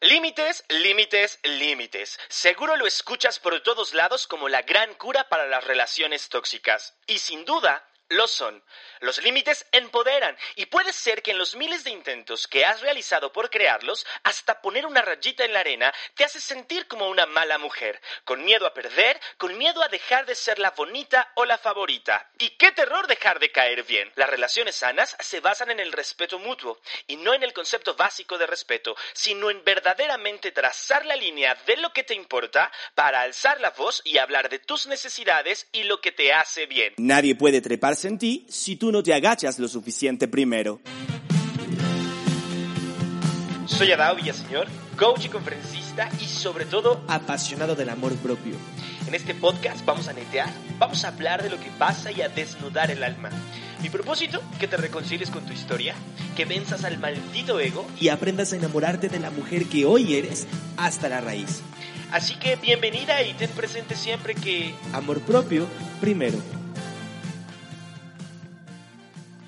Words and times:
Límites, 0.00 0.62
límites, 0.68 1.38
límites. 1.42 2.18
Seguro 2.28 2.76
lo 2.76 2.86
escuchas 2.86 3.38
por 3.38 3.58
todos 3.62 3.94
lados 3.94 4.26
como 4.26 4.50
la 4.50 4.60
gran 4.60 4.92
cura 4.94 5.30
para 5.30 5.46
las 5.46 5.64
relaciones 5.64 6.28
tóxicas. 6.28 6.94
Y 7.06 7.18
sin 7.18 7.46
duda, 7.46 7.88
lo 8.10 8.28
son. 8.28 8.62
Los 9.00 9.22
límites 9.22 9.66
empoderan 9.72 10.36
y 10.54 10.66
puede 10.66 10.92
ser 10.92 11.22
que 11.22 11.32
en 11.32 11.38
los 11.38 11.56
miles 11.56 11.84
de 11.84 11.90
intentos 11.90 12.46
que 12.46 12.64
has 12.64 12.80
realizado 12.80 13.32
por 13.32 13.50
crearlos, 13.50 14.06
hasta 14.22 14.60
poner 14.60 14.86
una 14.86 15.02
rayita 15.02 15.44
en 15.44 15.52
la 15.52 15.60
arena 15.60 15.92
te 16.14 16.24
hace 16.24 16.40
sentir 16.40 16.86
como 16.86 17.08
una 17.08 17.26
mala 17.26 17.58
mujer, 17.58 18.00
con 18.24 18.44
miedo 18.44 18.66
a 18.66 18.74
perder, 18.74 19.20
con 19.36 19.56
miedo 19.58 19.82
a 19.82 19.88
dejar 19.88 20.26
de 20.26 20.34
ser 20.34 20.58
la 20.58 20.70
bonita 20.70 21.32
o 21.34 21.44
la 21.44 21.58
favorita. 21.58 22.30
Y 22.38 22.50
qué 22.50 22.72
terror 22.72 23.06
dejar 23.06 23.38
de 23.38 23.50
caer 23.50 23.84
bien. 23.84 24.10
Las 24.16 24.30
relaciones 24.30 24.76
sanas 24.76 25.16
se 25.20 25.40
basan 25.40 25.70
en 25.70 25.80
el 25.80 25.92
respeto 25.92 26.38
mutuo 26.38 26.80
y 27.06 27.16
no 27.16 27.34
en 27.34 27.42
el 27.42 27.52
concepto 27.52 27.94
básico 27.94 28.38
de 28.38 28.46
respeto, 28.46 28.96
sino 29.12 29.50
en 29.50 29.62
verdaderamente 29.64 30.52
trazar 30.52 31.04
la 31.06 31.16
línea 31.16 31.56
de 31.66 31.76
lo 31.76 31.92
que 31.92 32.04
te 32.04 32.14
importa 32.14 32.70
para 32.94 33.22
alzar 33.22 33.60
la 33.60 33.70
voz 33.70 34.02
y 34.04 34.18
hablar 34.18 34.48
de 34.48 34.58
tus 34.58 34.86
necesidades 34.86 35.68
y 35.72 35.84
lo 35.84 36.00
que 36.00 36.12
te 36.12 36.32
hace 36.32 36.66
bien. 36.66 36.94
Nadie 36.98 37.34
puede 37.34 37.60
treparse 37.60 38.08
en 38.08 38.18
ti 38.18 38.46
si 38.48 38.76
tú 38.76 38.85
no 38.92 39.02
te 39.02 39.14
agachas 39.14 39.58
lo 39.58 39.68
suficiente 39.68 40.28
primero. 40.28 40.80
Soy 43.66 43.92
Adao 43.92 44.16
Villaseñor, 44.16 44.68
coach 44.96 45.26
y 45.26 45.28
conferencista 45.28 46.08
y 46.20 46.24
sobre 46.24 46.64
todo 46.66 47.02
Apasionado 47.08 47.74
del 47.74 47.88
amor 47.90 48.14
propio. 48.16 48.54
en 49.06 49.14
este 49.14 49.34
podcast 49.34 49.84
vamos 49.84 50.08
a 50.08 50.12
netear, 50.12 50.48
vamos 50.78 51.04
a 51.04 51.08
hablar 51.08 51.42
de 51.42 51.50
lo 51.50 51.58
que 51.58 51.70
pasa 51.78 52.10
y 52.12 52.22
a 52.22 52.28
desnudar 52.28 52.90
el 52.90 53.02
alma. 53.02 53.30
Mi 53.82 53.90
propósito, 53.90 54.40
que 54.58 54.68
te 54.68 54.76
reconcilies 54.76 55.30
con 55.30 55.44
tu 55.44 55.52
historia, 55.52 55.94
que 56.34 56.44
venzas 56.44 56.84
al 56.84 56.98
maldito 56.98 57.60
ego, 57.60 57.86
Y 58.00 58.08
aprendas 58.08 58.52
a 58.52 58.56
enamorarte 58.56 59.08
de 59.08 59.20
la 59.20 59.30
mujer 59.30 59.66
que 59.66 59.84
hoy 59.84 60.14
eres 60.16 60.46
hasta 60.76 61.08
la 61.08 61.20
raíz. 61.20 61.60
así 62.12 62.36
que 62.36 62.56
bienvenida 62.56 63.22
y 63.22 63.34
ten 63.34 63.50
presente 63.50 63.94
siempre 63.96 64.34
que 64.34 64.74
Amor 64.92 65.20
propio 65.20 65.66
primero. 66.00 66.38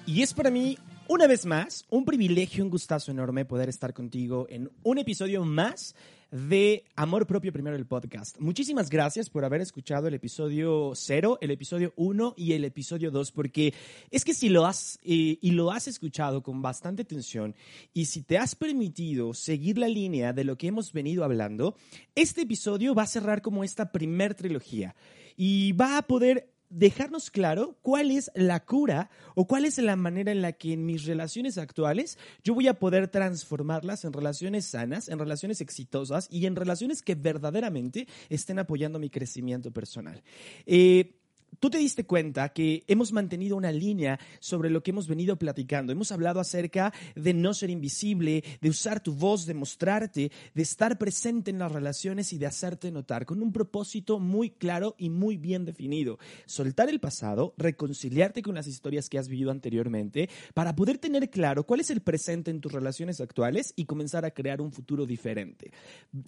Y 0.08 0.22
es 0.22 0.32
para 0.32 0.50
mí, 0.50 0.78
una 1.06 1.26
vez 1.26 1.44
más, 1.44 1.84
un 1.90 2.06
privilegio, 2.06 2.64
un 2.64 2.70
gustazo 2.70 3.10
enorme 3.10 3.44
poder 3.44 3.68
estar 3.68 3.92
contigo 3.92 4.46
en 4.48 4.70
un 4.82 4.96
episodio 4.96 5.44
más 5.44 5.94
de 6.30 6.86
Amor 6.96 7.26
Propio 7.26 7.52
Primero 7.52 7.76
el 7.76 7.84
podcast. 7.84 8.40
Muchísimas 8.40 8.88
gracias 8.88 9.28
por 9.28 9.44
haber 9.44 9.60
escuchado 9.60 10.08
el 10.08 10.14
episodio 10.14 10.92
0, 10.94 11.36
el 11.42 11.50
episodio 11.50 11.92
1 11.96 12.34
y 12.38 12.54
el 12.54 12.64
episodio 12.64 13.10
2, 13.10 13.32
porque 13.32 13.74
es 14.10 14.24
que 14.24 14.32
si 14.32 14.48
lo 14.48 14.64
has 14.64 14.98
eh, 15.02 15.36
y 15.42 15.50
lo 15.50 15.72
has 15.72 15.88
escuchado 15.88 16.42
con 16.42 16.62
bastante 16.62 17.02
atención 17.02 17.54
y 17.92 18.06
si 18.06 18.22
te 18.22 18.38
has 18.38 18.54
permitido 18.54 19.34
seguir 19.34 19.76
la 19.76 19.88
línea 19.88 20.32
de 20.32 20.44
lo 20.44 20.56
que 20.56 20.68
hemos 20.68 20.94
venido 20.94 21.22
hablando, 21.22 21.76
este 22.14 22.40
episodio 22.42 22.94
va 22.94 23.02
a 23.02 23.06
cerrar 23.06 23.42
como 23.42 23.62
esta 23.62 23.92
primer 23.92 24.34
trilogía 24.34 24.96
y 25.36 25.72
va 25.72 25.98
a 25.98 26.02
poder 26.06 26.48
dejarnos 26.70 27.30
claro 27.30 27.78
cuál 27.82 28.10
es 28.10 28.30
la 28.34 28.64
cura 28.64 29.10
o 29.34 29.46
cuál 29.46 29.64
es 29.64 29.78
la 29.78 29.96
manera 29.96 30.32
en 30.32 30.42
la 30.42 30.52
que 30.52 30.72
en 30.72 30.86
mis 30.86 31.04
relaciones 31.04 31.58
actuales 31.58 32.18
yo 32.42 32.54
voy 32.54 32.68
a 32.68 32.78
poder 32.78 33.08
transformarlas 33.08 34.04
en 34.04 34.12
relaciones 34.12 34.66
sanas, 34.66 35.08
en 35.08 35.18
relaciones 35.18 35.60
exitosas 35.60 36.28
y 36.30 36.46
en 36.46 36.56
relaciones 36.56 37.02
que 37.02 37.14
verdaderamente 37.14 38.06
estén 38.28 38.58
apoyando 38.58 38.98
mi 38.98 39.10
crecimiento 39.10 39.70
personal. 39.70 40.22
Eh, 40.66 41.14
Tú 41.60 41.70
te 41.70 41.78
diste 41.78 42.04
cuenta 42.04 42.50
que 42.50 42.84
hemos 42.86 43.12
mantenido 43.12 43.56
una 43.56 43.72
línea 43.72 44.20
sobre 44.38 44.70
lo 44.70 44.82
que 44.82 44.92
hemos 44.92 45.08
venido 45.08 45.36
platicando. 45.36 45.92
Hemos 45.92 46.12
hablado 46.12 46.38
acerca 46.38 46.92
de 47.16 47.34
no 47.34 47.52
ser 47.52 47.70
invisible, 47.70 48.44
de 48.60 48.68
usar 48.68 49.02
tu 49.02 49.12
voz, 49.12 49.44
de 49.44 49.54
mostrarte, 49.54 50.30
de 50.54 50.62
estar 50.62 50.98
presente 50.98 51.50
en 51.50 51.58
las 51.58 51.72
relaciones 51.72 52.32
y 52.32 52.38
de 52.38 52.46
hacerte 52.46 52.92
notar 52.92 53.26
con 53.26 53.42
un 53.42 53.52
propósito 53.52 54.20
muy 54.20 54.50
claro 54.50 54.94
y 54.98 55.10
muy 55.10 55.36
bien 55.36 55.64
definido. 55.64 56.18
Soltar 56.46 56.88
el 56.88 57.00
pasado, 57.00 57.54
reconciliarte 57.56 58.42
con 58.42 58.54
las 58.54 58.68
historias 58.68 59.08
que 59.08 59.18
has 59.18 59.28
vivido 59.28 59.50
anteriormente 59.50 60.30
para 60.54 60.76
poder 60.76 60.98
tener 60.98 61.28
claro 61.28 61.64
cuál 61.64 61.80
es 61.80 61.90
el 61.90 62.02
presente 62.02 62.52
en 62.52 62.60
tus 62.60 62.72
relaciones 62.72 63.20
actuales 63.20 63.72
y 63.74 63.86
comenzar 63.86 64.24
a 64.24 64.30
crear 64.30 64.60
un 64.60 64.70
futuro 64.70 65.06
diferente. 65.06 65.72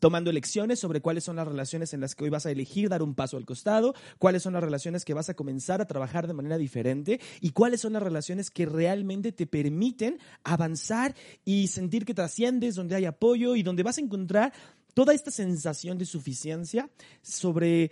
Tomando 0.00 0.32
lecciones 0.32 0.80
sobre 0.80 1.00
cuáles 1.00 1.22
son 1.22 1.36
las 1.36 1.46
relaciones 1.46 1.94
en 1.94 2.00
las 2.00 2.16
que 2.16 2.24
hoy 2.24 2.30
vas 2.30 2.46
a 2.46 2.50
elegir 2.50 2.88
dar 2.88 3.02
un 3.02 3.14
paso 3.14 3.36
al 3.36 3.46
costado, 3.46 3.94
cuáles 4.18 4.42
son 4.42 4.54
las 4.54 4.64
relaciones 4.64 5.04
que 5.04 5.09
vas 5.14 5.28
a 5.28 5.34
comenzar 5.34 5.80
a 5.80 5.86
trabajar 5.86 6.26
de 6.26 6.34
manera 6.34 6.58
diferente 6.58 7.20
y 7.40 7.50
cuáles 7.50 7.80
son 7.80 7.92
las 7.92 8.02
relaciones 8.02 8.50
que 8.50 8.66
realmente 8.66 9.32
te 9.32 9.46
permiten 9.46 10.18
avanzar 10.44 11.14
y 11.44 11.68
sentir 11.68 12.04
que 12.04 12.14
trasciendes, 12.14 12.74
donde 12.74 12.96
hay 12.96 13.04
apoyo 13.04 13.56
y 13.56 13.62
donde 13.62 13.82
vas 13.82 13.98
a 13.98 14.02
encontrar 14.02 14.52
toda 14.94 15.14
esta 15.14 15.30
sensación 15.30 15.98
de 15.98 16.04
suficiencia 16.04 16.90
sobre 17.22 17.90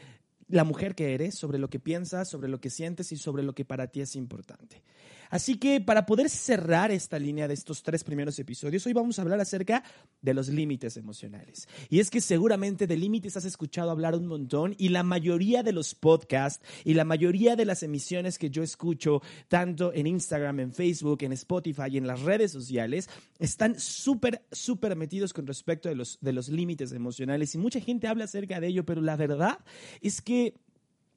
la 0.49 0.65
mujer 0.65 0.95
que 0.95 1.15
eres, 1.15 1.35
sobre 1.35 1.59
lo 1.59 1.69
que 1.69 1.79
piensas, 1.79 2.29
sobre 2.29 2.49
lo 2.49 2.61
que 2.61 2.71
sientes 2.71 3.13
y 3.13 3.17
sobre 3.17 3.43
lo 3.43 3.55
que 3.55 3.65
para 3.65 3.87
ti 3.89 4.01
es 4.01 4.17
importante. 4.17 4.83
Así 5.31 5.57
que 5.59 5.81
para 5.81 6.07
poder 6.07 6.29
cerrar 6.29 6.91
esta 6.91 7.19
línea 7.19 7.49
de 7.49 7.55
estos 7.55 7.83
tres 7.83 8.05
primeros 8.05 8.39
episodios, 8.39 8.87
hoy 8.87 8.93
vamos 8.93 9.19
a 9.19 9.23
hablar 9.23 9.41
acerca 9.41 9.83
de 10.23 10.35
los 10.35 10.49
límites 10.49 10.97
emocionales. 10.97 11.69
Y 11.89 12.01
es 12.01 12.11
que 12.11 12.21
seguramente 12.21 12.87
de 12.87 12.97
límites 12.97 13.37
has 13.37 13.45
escuchado 13.45 13.91
hablar 13.91 14.15
un 14.15 14.27
montón 14.27 14.75
y 14.79 14.89
la 14.89 15.03
mayoría 15.03 15.63
de 15.63 15.73
los 15.73 15.95
podcasts 15.95 16.65
y 16.85 16.95
la 16.95 17.05
mayoría 17.05 17.57
de 17.57 17.65
las 17.65 17.83
emisiones 17.83 18.39
que 18.39 18.51
yo 18.51 18.63
escucho, 18.63 19.23
tanto 19.49 19.93
en 19.93 20.07
Instagram, 20.07 20.61
en 20.61 20.73
Facebook, 20.73 21.23
en 21.23 21.33
Spotify 21.33 21.89
y 21.91 21.99
en 21.99 22.07
las 22.07 22.23
redes 22.23 22.53
sociales, 22.53 23.09
están 23.39 23.79
súper, 23.79 24.43
súper 24.51 24.97
metidos 24.97 25.33
con 25.33 25.47
respecto 25.47 25.89
de 25.89 25.95
los, 25.95 26.19
de 26.21 26.33
los 26.33 26.49
límites 26.49 26.93
emocionales. 26.93 27.55
Y 27.55 27.59
mucha 27.59 27.81
gente 27.81 28.09
habla 28.09 28.25
acerca 28.25 28.61
de 28.61 28.69
ello, 28.69 28.85
pero 28.85 29.01
la 29.01 29.17
verdad 29.17 29.59
es 30.01 30.23
que 30.23 30.55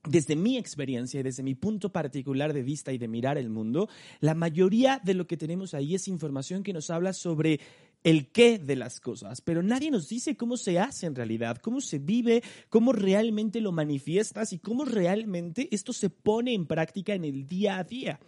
desde 0.03 0.35
mi 0.35 0.57
experiencia 0.57 1.19
y 1.19 1.23
desde 1.23 1.43
mi 1.43 1.55
punto 1.55 1.91
particular 1.91 2.53
de 2.53 2.63
vista 2.63 2.91
y 2.91 2.97
de 2.97 3.07
mirar 3.07 3.37
el 3.37 3.49
mundo, 3.49 3.87
la 4.19 4.33
mayoría 4.33 4.99
de 5.03 5.13
lo 5.13 5.27
que 5.27 5.37
tenemos 5.37 5.73
ahí 5.73 5.95
es 5.95 6.07
información 6.07 6.63
que 6.63 6.73
nos 6.73 6.89
habla 6.89 7.13
sobre 7.13 7.59
el 8.03 8.31
qué 8.31 8.57
de 8.57 8.75
las 8.75 8.99
cosas, 8.99 9.41
pero 9.41 9.61
nadie 9.61 9.91
nos 9.91 10.09
dice 10.09 10.35
cómo 10.35 10.57
se 10.57 10.79
hace 10.79 11.05
en 11.05 11.15
realidad, 11.15 11.57
cómo 11.57 11.81
se 11.81 11.99
vive, 11.99 12.41
cómo 12.69 12.93
realmente 12.93 13.61
lo 13.61 13.71
manifiestas 13.71 14.53
y 14.53 14.59
cómo 14.59 14.85
realmente 14.85 15.67
esto 15.71 15.93
se 15.93 16.09
pone 16.09 16.53
en 16.53 16.65
práctica 16.65 17.13
en 17.13 17.25
el 17.25 17.45
día 17.47 17.77
a 17.77 17.83
día. 17.83 18.19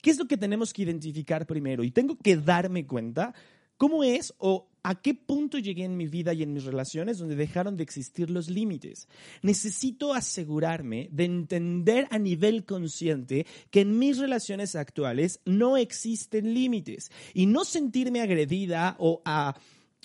¿Qué 0.00 0.10
es 0.10 0.18
lo 0.18 0.26
que 0.26 0.36
tenemos 0.36 0.72
que 0.72 0.82
identificar 0.82 1.46
primero? 1.46 1.84
Y 1.84 1.92
tengo 1.92 2.18
que 2.18 2.36
darme 2.36 2.84
cuenta 2.84 3.32
cómo 3.76 4.02
es 4.02 4.34
o 4.38 4.71
a 4.82 5.00
qué 5.00 5.14
punto 5.14 5.58
llegué 5.58 5.84
en 5.84 5.96
mi 5.96 6.06
vida 6.06 6.32
y 6.32 6.42
en 6.42 6.52
mis 6.52 6.64
relaciones 6.64 7.18
donde 7.18 7.36
dejaron 7.36 7.76
de 7.76 7.82
existir 7.82 8.30
los 8.30 8.48
límites. 8.48 9.08
Necesito 9.42 10.14
asegurarme 10.14 11.08
de 11.12 11.24
entender 11.24 12.08
a 12.10 12.18
nivel 12.18 12.64
consciente 12.64 13.46
que 13.70 13.82
en 13.82 13.98
mis 13.98 14.18
relaciones 14.18 14.74
actuales 14.74 15.40
no 15.44 15.76
existen 15.76 16.54
límites 16.54 17.10
y 17.34 17.46
no 17.46 17.64
sentirme 17.64 18.20
agredida 18.20 18.96
o 18.98 19.22
a 19.24 19.54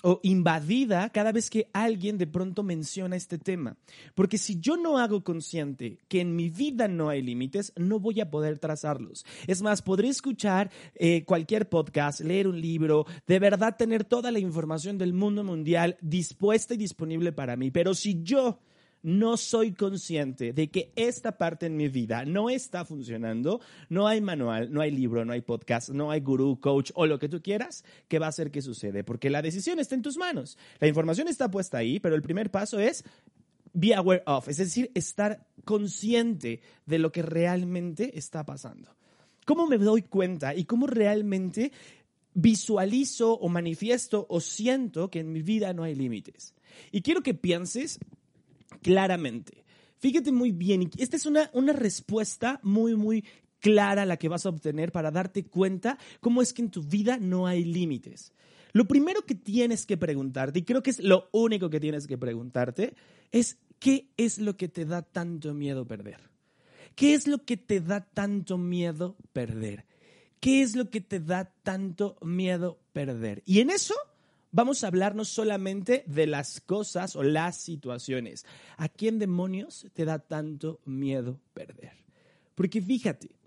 o 0.02 0.20
invadida 0.22 1.10
cada 1.10 1.32
vez 1.32 1.50
que 1.50 1.68
alguien 1.72 2.18
de 2.18 2.26
pronto 2.26 2.62
menciona 2.62 3.16
este 3.16 3.38
tema. 3.38 3.76
Porque 4.14 4.38
si 4.38 4.60
yo 4.60 4.76
no 4.76 4.98
hago 4.98 5.24
consciente 5.24 5.98
que 6.08 6.20
en 6.20 6.36
mi 6.36 6.50
vida 6.50 6.88
no 6.88 7.08
hay 7.08 7.22
límites, 7.22 7.72
no 7.76 7.98
voy 7.98 8.20
a 8.20 8.30
poder 8.30 8.58
trazarlos. 8.58 9.24
Es 9.46 9.62
más, 9.62 9.82
podré 9.82 10.08
escuchar 10.08 10.70
eh, 10.94 11.24
cualquier 11.24 11.68
podcast, 11.68 12.20
leer 12.20 12.46
un 12.46 12.60
libro, 12.60 13.06
de 13.26 13.38
verdad 13.38 13.76
tener 13.76 14.04
toda 14.04 14.30
la 14.30 14.38
información 14.38 14.98
del 14.98 15.12
mundo 15.12 15.42
mundial 15.42 15.96
dispuesta 16.00 16.74
y 16.74 16.78
disponible 16.78 17.32
para 17.32 17.56
mí. 17.56 17.70
Pero 17.70 17.94
si 17.94 18.22
yo 18.22 18.60
no 19.02 19.36
soy 19.36 19.72
consciente 19.72 20.52
de 20.52 20.68
que 20.70 20.92
esta 20.96 21.38
parte 21.38 21.66
en 21.66 21.76
mi 21.76 21.88
vida 21.88 22.24
no 22.24 22.50
está 22.50 22.84
funcionando, 22.84 23.60
no 23.88 24.06
hay 24.06 24.20
manual, 24.20 24.72
no 24.72 24.80
hay 24.80 24.90
libro, 24.90 25.24
no 25.24 25.32
hay 25.32 25.40
podcast, 25.40 25.90
no 25.90 26.10
hay 26.10 26.20
gurú, 26.20 26.60
coach 26.60 26.90
o 26.94 27.06
lo 27.06 27.18
que 27.18 27.28
tú 27.28 27.42
quieras, 27.42 27.84
¿qué 28.08 28.18
va 28.18 28.26
a 28.26 28.30
hacer 28.30 28.50
que 28.50 28.62
sucede? 28.62 29.04
Porque 29.04 29.30
la 29.30 29.42
decisión 29.42 29.78
está 29.78 29.94
en 29.94 30.02
tus 30.02 30.16
manos. 30.16 30.58
La 30.80 30.88
información 30.88 31.28
está 31.28 31.50
puesta 31.50 31.78
ahí, 31.78 32.00
pero 32.00 32.14
el 32.14 32.22
primer 32.22 32.50
paso 32.50 32.78
es 32.78 33.04
be 33.72 33.94
aware 33.94 34.22
of, 34.26 34.48
es 34.48 34.56
decir, 34.56 34.90
estar 34.94 35.46
consciente 35.64 36.60
de 36.86 36.98
lo 36.98 37.12
que 37.12 37.22
realmente 37.22 38.18
está 38.18 38.44
pasando. 38.44 38.96
¿Cómo 39.44 39.66
me 39.66 39.78
doy 39.78 40.02
cuenta 40.02 40.54
y 40.54 40.64
cómo 40.64 40.86
realmente 40.86 41.72
visualizo 42.40 43.32
o 43.32 43.48
manifiesto 43.48 44.24
o 44.28 44.40
siento 44.40 45.10
que 45.10 45.18
en 45.18 45.32
mi 45.32 45.42
vida 45.42 45.72
no 45.72 45.82
hay 45.82 45.96
límites. 45.96 46.54
Y 46.92 47.02
quiero 47.02 47.22
que 47.22 47.34
pienses 47.34 47.98
claramente. 48.82 49.64
Fíjate 49.98 50.32
muy 50.32 50.52
bien, 50.52 50.90
esta 50.96 51.16
es 51.16 51.26
una, 51.26 51.50
una 51.52 51.72
respuesta 51.72 52.60
muy, 52.62 52.94
muy 52.94 53.24
clara 53.60 54.06
la 54.06 54.16
que 54.16 54.28
vas 54.28 54.46
a 54.46 54.50
obtener 54.50 54.92
para 54.92 55.10
darte 55.10 55.44
cuenta 55.44 55.98
cómo 56.20 56.42
es 56.42 56.52
que 56.52 56.62
en 56.62 56.70
tu 56.70 56.82
vida 56.82 57.18
no 57.18 57.46
hay 57.46 57.64
límites. 57.64 58.32
Lo 58.72 58.86
primero 58.86 59.22
que 59.22 59.34
tienes 59.34 59.86
que 59.86 59.96
preguntarte, 59.96 60.60
y 60.60 60.62
creo 60.62 60.82
que 60.82 60.90
es 60.90 61.00
lo 61.00 61.28
único 61.32 61.70
que 61.70 61.80
tienes 61.80 62.06
que 62.06 62.18
preguntarte, 62.18 62.94
es 63.32 63.58
¿qué 63.78 64.10
es 64.16 64.38
lo 64.38 64.56
que 64.56 64.68
te 64.68 64.84
da 64.84 65.02
tanto 65.02 65.54
miedo 65.54 65.86
perder? 65.86 66.20
¿Qué 66.94 67.14
es 67.14 67.26
lo 67.26 67.44
que 67.44 67.56
te 67.56 67.80
da 67.80 68.04
tanto 68.04 68.58
miedo 68.58 69.16
perder? 69.32 69.86
¿Qué 70.40 70.62
es 70.62 70.76
lo 70.76 70.90
que 70.90 71.00
te 71.00 71.20
da 71.20 71.52
tanto 71.62 72.16
miedo 72.22 72.78
perder? 72.92 73.42
Y 73.46 73.60
en 73.60 73.70
eso 73.70 73.94
vamos 74.50 74.82
a 74.82 74.88
hablar 74.88 75.14
no 75.14 75.24
solamente 75.24 76.04
de 76.06 76.26
las 76.26 76.60
cosas 76.60 77.16
o 77.16 77.22
las 77.22 77.56
situaciones. 77.56 78.44
¿A 78.76 78.88
quién 78.88 79.18
demonios 79.18 79.86
te 79.92 80.04
da 80.04 80.18
tanto 80.18 80.80
miedo 80.84 81.40
perder? 81.54 81.92
Porque 82.54 82.80
fíjate, 82.80 83.38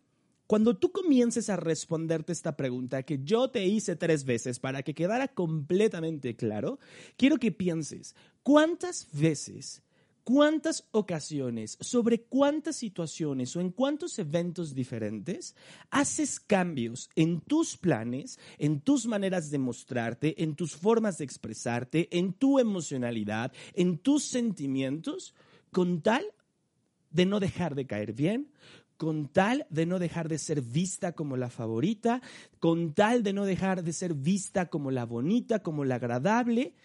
cuando 0.48 0.76
tú 0.76 0.92
comiences 0.92 1.50
a 1.50 1.56
responderte 1.56 2.34
esta 2.34 2.58
pregunta 2.58 3.04
que 3.04 3.22
yo 3.24 3.50
te 3.50 3.66
hice 3.66 3.96
tres 3.96 4.26
veces 4.26 4.60
para 4.60 4.84
que 4.84 4.94
quedara 4.94 5.30
completamente 5.30 6.36
claro, 6.36 6.78
quiero 7.16 7.38
que 7.38 7.54
pienses, 7.54 8.16
¿cuántas 8.44 9.08
veces, 9.14 9.82
cuántas 10.24 10.88
ocasiones, 10.92 11.78
sobre 11.80 12.22
cuántas 12.22 12.76
situaciones 12.76 13.56
o 13.56 13.62
en 13.62 13.72
cuántos 13.72 14.18
eventos 14.20 14.74
diferentes 14.74 15.56
haces 15.90 16.40
cambios 16.40 17.10
en 17.16 17.42
tus 17.42 17.78
planes, 17.78 18.40
en 18.58 18.82
tus 18.82 19.06
maneras 19.06 19.52
de 19.52 19.58
mostrarte, 19.58 20.44
en 20.44 20.56
tus 20.56 20.76
formas 20.76 21.18
de 21.18 21.26
expresarte, 21.26 22.08
en 22.18 22.34
tu 22.34 22.60
emocionalidad, 22.60 23.52
en 23.74 23.98
tus 23.98 24.24
sentimientos, 24.24 25.34
con 25.72 26.02
tal 26.02 26.26
de 27.10 27.26
no 27.26 27.40
dejar 27.40 27.76
de 27.76 27.88
caer 27.88 28.14
bien, 28.14 28.52
con 28.98 29.28
tal 29.28 29.66
de 29.70 29.86
no 29.88 29.98
dejar 29.98 30.30
de 30.30 30.38
ser 30.38 30.62
vista 30.62 31.14
como 31.14 31.36
la 31.36 31.50
favorita, 31.50 32.22
con 32.60 32.94
tal 32.94 33.24
de 33.24 33.34
no 33.34 33.46
dejar 33.46 33.84
de 33.84 33.94
ser 33.94 34.14
vista 34.14 34.70
como 34.70 34.92
la 34.92 35.06
bonita, 35.06 35.64
como 35.64 35.86
la 35.86 35.96
agradable. 35.96 36.76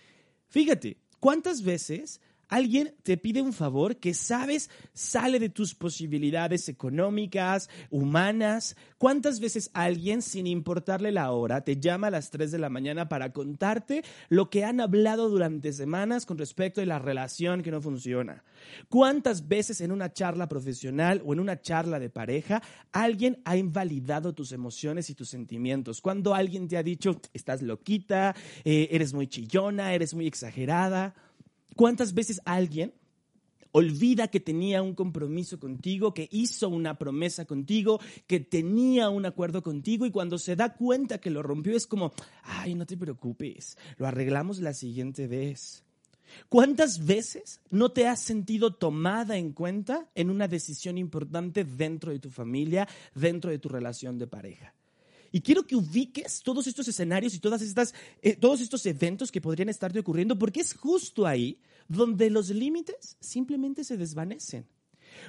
Fíjate, 0.48 0.96
¿cuántas 1.20 1.62
veces 1.62 2.20
Alguien 2.48 2.94
te 3.02 3.16
pide 3.16 3.42
un 3.42 3.52
favor 3.52 3.96
que 3.96 4.14
sabes 4.14 4.70
sale 4.92 5.40
de 5.40 5.48
tus 5.48 5.74
posibilidades 5.74 6.68
económicas, 6.68 7.68
humanas. 7.90 8.76
¿Cuántas 8.98 9.40
veces 9.40 9.70
alguien, 9.74 10.22
sin 10.22 10.46
importarle 10.46 11.10
la 11.10 11.32
hora, 11.32 11.62
te 11.62 11.78
llama 11.78 12.06
a 12.06 12.10
las 12.10 12.30
3 12.30 12.52
de 12.52 12.58
la 12.58 12.68
mañana 12.68 13.08
para 13.08 13.32
contarte 13.32 14.04
lo 14.28 14.48
que 14.48 14.64
han 14.64 14.80
hablado 14.80 15.28
durante 15.28 15.72
semanas 15.72 16.24
con 16.24 16.38
respecto 16.38 16.80
a 16.80 16.86
la 16.86 17.00
relación 17.00 17.62
que 17.62 17.72
no 17.72 17.80
funciona? 17.80 18.44
¿Cuántas 18.88 19.48
veces 19.48 19.80
en 19.80 19.90
una 19.90 20.12
charla 20.12 20.48
profesional 20.48 21.22
o 21.24 21.32
en 21.32 21.40
una 21.40 21.60
charla 21.60 21.98
de 21.98 22.10
pareja 22.10 22.62
alguien 22.92 23.40
ha 23.44 23.56
invalidado 23.56 24.34
tus 24.34 24.52
emociones 24.52 25.10
y 25.10 25.16
tus 25.16 25.28
sentimientos? 25.28 26.00
Cuando 26.00 26.32
alguien 26.32 26.68
te 26.68 26.76
ha 26.76 26.84
dicho, 26.84 27.20
estás 27.32 27.60
loquita, 27.60 28.36
eh, 28.64 28.88
eres 28.92 29.12
muy 29.12 29.26
chillona, 29.26 29.94
eres 29.94 30.14
muy 30.14 30.28
exagerada. 30.28 31.14
¿Cuántas 31.76 32.14
veces 32.14 32.40
alguien 32.44 32.92
olvida 33.76 34.28
que 34.28 34.40
tenía 34.40 34.80
un 34.80 34.94
compromiso 34.94 35.60
contigo, 35.60 36.14
que 36.14 36.28
hizo 36.32 36.70
una 36.70 36.96
promesa 36.96 37.44
contigo, 37.44 38.00
que 38.26 38.40
tenía 38.40 39.10
un 39.10 39.26
acuerdo 39.26 39.62
contigo 39.62 40.06
y 40.06 40.10
cuando 40.10 40.38
se 40.38 40.56
da 40.56 40.72
cuenta 40.74 41.18
que 41.18 41.28
lo 41.28 41.42
rompió 41.42 41.76
es 41.76 41.86
como, 41.86 42.12
ay, 42.42 42.74
no 42.74 42.86
te 42.86 42.96
preocupes, 42.96 43.76
lo 43.98 44.06
arreglamos 44.06 44.60
la 44.60 44.72
siguiente 44.72 45.26
vez. 45.26 45.84
¿Cuántas 46.48 47.04
veces 47.04 47.60
no 47.70 47.90
te 47.92 48.06
has 48.06 48.22
sentido 48.22 48.74
tomada 48.74 49.36
en 49.36 49.52
cuenta 49.52 50.08
en 50.14 50.30
una 50.30 50.48
decisión 50.48 50.96
importante 50.96 51.64
dentro 51.64 52.12
de 52.12 52.18
tu 52.18 52.30
familia, 52.30 52.88
dentro 53.14 53.50
de 53.50 53.58
tu 53.58 53.68
relación 53.68 54.18
de 54.18 54.26
pareja? 54.26 54.74
Y 55.32 55.40
quiero 55.40 55.66
que 55.66 55.76
ubiques 55.76 56.42
todos 56.42 56.66
estos 56.66 56.88
escenarios 56.88 57.34
y 57.34 57.38
todas 57.38 57.62
estas, 57.62 57.94
eh, 58.22 58.36
todos 58.36 58.60
estos 58.60 58.84
eventos 58.86 59.30
que 59.30 59.40
podrían 59.40 59.68
estarte 59.68 59.98
ocurriendo, 59.98 60.38
porque 60.38 60.60
es 60.60 60.74
justo 60.74 61.26
ahí 61.26 61.58
donde 61.88 62.30
los 62.30 62.50
límites 62.50 63.16
simplemente 63.20 63.84
se 63.84 63.96
desvanecen. 63.96 64.66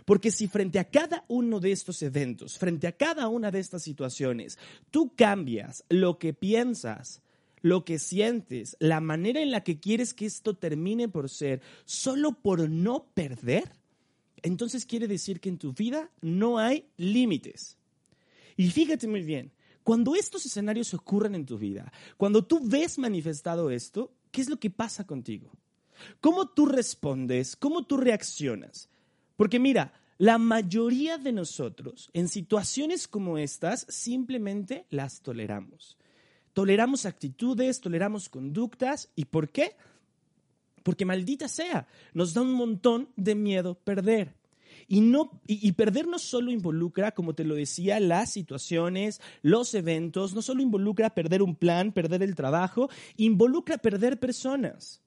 Porque 0.05 0.31
si 0.31 0.47
frente 0.47 0.79
a 0.79 0.89
cada 0.89 1.23
uno 1.27 1.59
de 1.59 1.71
estos 1.71 2.01
eventos, 2.01 2.57
frente 2.57 2.87
a 2.87 2.91
cada 2.91 3.27
una 3.27 3.51
de 3.51 3.59
estas 3.59 3.83
situaciones, 3.83 4.57
tú 4.91 5.13
cambias 5.15 5.83
lo 5.89 6.17
que 6.19 6.33
piensas, 6.33 7.21
lo 7.61 7.85
que 7.85 7.99
sientes, 7.99 8.75
la 8.79 8.99
manera 8.99 9.41
en 9.41 9.51
la 9.51 9.63
que 9.63 9.79
quieres 9.79 10.13
que 10.13 10.25
esto 10.25 10.55
termine 10.55 11.07
por 11.07 11.29
ser, 11.29 11.61
solo 11.85 12.33
por 12.33 12.69
no 12.69 13.05
perder, 13.13 13.71
entonces 14.43 14.85
quiere 14.85 15.07
decir 15.07 15.39
que 15.39 15.49
en 15.49 15.57
tu 15.57 15.73
vida 15.73 16.09
no 16.21 16.59
hay 16.59 16.85
límites. 16.97 17.77
Y 18.55 18.69
fíjate 18.69 19.07
muy 19.07 19.21
bien, 19.21 19.51
cuando 19.87 20.17
estos 20.17 20.45
escenarios 20.45 20.93
ocurren 20.93 21.33
en 21.33 21.45
tu 21.45 21.57
vida, 21.57 21.93
cuando 22.17 22.43
tú 22.43 22.59
ves 22.61 22.97
manifestado 22.97 23.71
esto, 23.71 24.11
¿qué 24.31 24.41
es 24.41 24.49
lo 24.49 24.59
que 24.59 24.69
pasa 24.69 25.07
contigo? 25.07 25.49
¿Cómo 26.19 26.49
tú 26.49 26.65
respondes? 26.65 27.55
¿Cómo 27.55 27.85
tú 27.85 27.95
reaccionas? 27.95 28.89
Porque 29.37 29.59
mira, 29.59 29.93
la 30.17 30.39
mayoría 30.39 31.17
de 31.17 31.31
nosotros 31.31 32.09
en 32.11 32.27
situaciones 32.27 33.07
como 33.07 33.37
estas 33.37 33.85
simplemente 33.87 34.85
las 34.89 35.21
toleramos. 35.21 35.97
Toleramos 36.51 37.05
actitudes, 37.05 37.79
toleramos 37.79 38.27
conductas. 38.27 39.09
¿Y 39.15 39.23
por 39.23 39.47
qué? 39.47 39.77
Porque 40.83 41.05
maldita 41.05 41.47
sea, 41.47 41.87
nos 42.13 42.33
da 42.33 42.41
un 42.41 42.51
montón 42.51 43.07
de 43.15 43.35
miedo 43.35 43.75
perder. 43.75 44.35
Y, 44.87 45.01
no, 45.01 45.41
y, 45.45 45.71
perder 45.73 46.07
no 46.07 46.17
solo 46.17 46.49
involucra, 46.49 47.11
como 47.11 47.35
te 47.35 47.43
lo 47.43 47.55
decía, 47.55 47.99
las 47.99 48.31
situaciones, 48.31 49.19
los 49.41 49.73
eventos, 49.73 50.33
no 50.33 50.41
solo 50.41 50.61
involucra 50.61 51.09
perder 51.09 51.41
un 51.41 51.55
plan, 51.55 51.91
perder 51.91 52.23
el 52.23 52.35
trabajo, 52.35 52.89
involucra 53.17 53.77
perder 53.77 54.17
personas. 54.17 55.01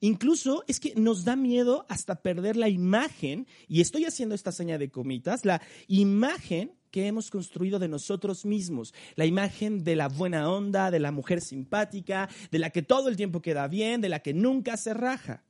Incluso 0.00 0.64
es 0.68 0.80
que 0.80 0.94
nos 0.96 1.24
da 1.24 1.36
miedo 1.36 1.86
hasta 1.88 2.16
perder 2.16 2.56
la 2.56 2.68
imagen, 2.68 3.46
y 3.68 3.80
estoy 3.80 4.04
haciendo 4.04 4.34
esta 4.34 4.52
seña 4.52 4.76
de 4.76 4.90
comitas, 4.90 5.46
la 5.46 5.62
imagen 5.86 6.72
que 6.90 7.06
hemos 7.06 7.30
construido 7.30 7.78
de 7.78 7.88
nosotros 7.88 8.44
mismos, 8.44 8.92
la 9.16 9.24
imagen 9.24 9.82
de 9.82 9.96
la 9.96 10.08
buena 10.08 10.50
onda, 10.50 10.90
de 10.90 11.00
la 11.00 11.10
mujer 11.10 11.40
simpática, 11.40 12.28
de 12.50 12.58
la 12.58 12.68
que 12.68 12.82
todo 12.82 13.08
el 13.08 13.16
tiempo 13.16 13.40
queda 13.40 13.66
bien, 13.66 14.02
de 14.02 14.10
la 14.10 14.20
que 14.20 14.34
nunca 14.34 14.76
se 14.76 14.92
raja. 14.92 15.42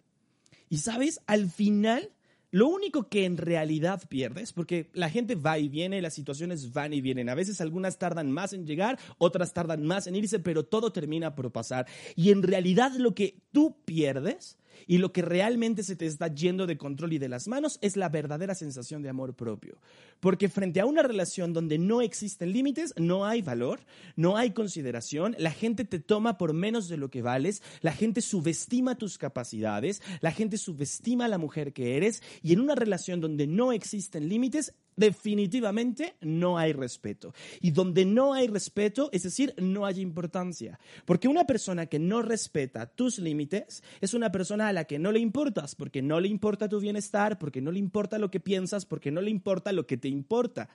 Y 0.68 0.78
sabes, 0.78 1.20
al 1.26 1.50
final 1.50 2.12
lo 2.52 2.68
único 2.68 3.08
que 3.08 3.24
en 3.24 3.38
realidad 3.38 4.02
pierdes, 4.08 4.52
porque 4.52 4.90
la 4.92 5.08
gente 5.08 5.34
va 5.34 5.58
y 5.58 5.68
viene, 5.68 6.02
las 6.02 6.12
situaciones 6.12 6.72
van 6.74 6.92
y 6.92 7.00
vienen. 7.00 7.30
A 7.30 7.34
veces 7.34 7.62
algunas 7.62 7.98
tardan 7.98 8.30
más 8.30 8.52
en 8.52 8.66
llegar, 8.66 8.98
otras 9.16 9.54
tardan 9.54 9.84
más 9.84 10.06
en 10.06 10.16
irse, 10.16 10.38
pero 10.38 10.62
todo 10.62 10.92
termina 10.92 11.34
por 11.34 11.50
pasar. 11.50 11.86
Y 12.14 12.30
en 12.30 12.42
realidad 12.42 12.92
lo 12.92 13.14
que 13.14 13.40
tú 13.52 13.78
pierdes 13.86 14.58
y 14.86 14.98
lo 14.98 15.12
que 15.12 15.22
realmente 15.22 15.82
se 15.82 15.96
te 15.96 16.06
está 16.06 16.28
yendo 16.28 16.66
de 16.66 16.76
control 16.76 17.12
y 17.12 17.18
de 17.18 17.28
las 17.28 17.48
manos 17.48 17.78
es 17.82 17.96
la 17.96 18.08
verdadera 18.08 18.54
sensación 18.54 19.02
de 19.02 19.08
amor 19.08 19.34
propio. 19.34 19.78
Porque 20.20 20.48
frente 20.48 20.80
a 20.80 20.86
una 20.86 21.02
relación 21.02 21.52
donde 21.52 21.78
no 21.78 22.00
existen 22.00 22.52
límites, 22.52 22.94
no 22.96 23.26
hay 23.26 23.42
valor, 23.42 23.80
no 24.16 24.36
hay 24.36 24.52
consideración, 24.52 25.34
la 25.38 25.50
gente 25.50 25.84
te 25.84 25.98
toma 25.98 26.38
por 26.38 26.52
menos 26.52 26.88
de 26.88 26.96
lo 26.96 27.10
que 27.10 27.22
vales, 27.22 27.62
la 27.80 27.92
gente 27.92 28.20
subestima 28.20 28.96
tus 28.96 29.18
capacidades, 29.18 30.02
la 30.20 30.32
gente 30.32 30.58
subestima 30.58 31.24
a 31.24 31.28
la 31.28 31.38
mujer 31.38 31.72
que 31.72 31.96
eres 31.96 32.22
y 32.42 32.52
en 32.52 32.60
una 32.60 32.74
relación 32.74 33.20
donde 33.20 33.46
no 33.46 33.72
existen 33.72 34.28
límites, 34.28 34.74
definitivamente 34.96 36.14
no 36.20 36.58
hay 36.58 36.72
respeto. 36.72 37.34
Y 37.60 37.70
donde 37.70 38.04
no 38.04 38.34
hay 38.34 38.48
respeto, 38.48 39.08
es 39.12 39.22
decir, 39.22 39.54
no 39.58 39.86
hay 39.86 40.00
importancia. 40.00 40.78
Porque 41.04 41.28
una 41.28 41.46
persona 41.46 41.86
que 41.86 41.98
no 41.98 42.22
respeta 42.22 42.86
tus 42.86 43.18
límites 43.18 43.82
es 44.00 44.14
una 44.14 44.32
persona 44.32 44.68
a 44.68 44.72
la 44.72 44.84
que 44.84 44.98
no 44.98 45.12
le 45.12 45.20
importas, 45.20 45.74
porque 45.74 46.02
no 46.02 46.20
le 46.20 46.28
importa 46.28 46.68
tu 46.68 46.80
bienestar, 46.80 47.38
porque 47.38 47.60
no 47.60 47.70
le 47.70 47.78
importa 47.78 48.18
lo 48.18 48.30
que 48.30 48.40
piensas, 48.40 48.86
porque 48.86 49.10
no 49.10 49.20
le 49.20 49.30
importa 49.30 49.72
lo 49.72 49.86
que 49.86 49.96
te 49.96 50.08
importa. 50.08 50.68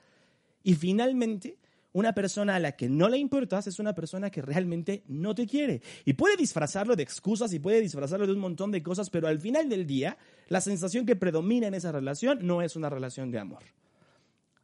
Y 0.62 0.74
finalmente, 0.74 1.56
una 1.92 2.12
persona 2.12 2.56
a 2.56 2.60
la 2.60 2.72
que 2.72 2.88
no 2.88 3.08
le 3.08 3.18
importas 3.18 3.66
es 3.66 3.78
una 3.78 3.94
persona 3.94 4.30
que 4.30 4.42
realmente 4.42 5.02
no 5.08 5.34
te 5.34 5.46
quiere. 5.46 5.80
Y 6.04 6.12
puede 6.12 6.36
disfrazarlo 6.36 6.94
de 6.96 7.02
excusas 7.02 7.52
y 7.52 7.58
puede 7.58 7.80
disfrazarlo 7.80 8.26
de 8.26 8.32
un 8.32 8.40
montón 8.40 8.70
de 8.70 8.82
cosas, 8.82 9.10
pero 9.10 9.28
al 9.28 9.40
final 9.40 9.68
del 9.68 9.86
día, 9.86 10.18
la 10.48 10.60
sensación 10.60 11.06
que 11.06 11.16
predomina 11.16 11.66
en 11.66 11.74
esa 11.74 11.92
relación 11.92 12.40
no 12.42 12.62
es 12.62 12.76
una 12.76 12.90
relación 12.90 13.30
de 13.30 13.38
amor. 13.38 13.62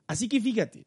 Así 0.06 0.28
que 0.28 0.40
fíjate, 0.40 0.84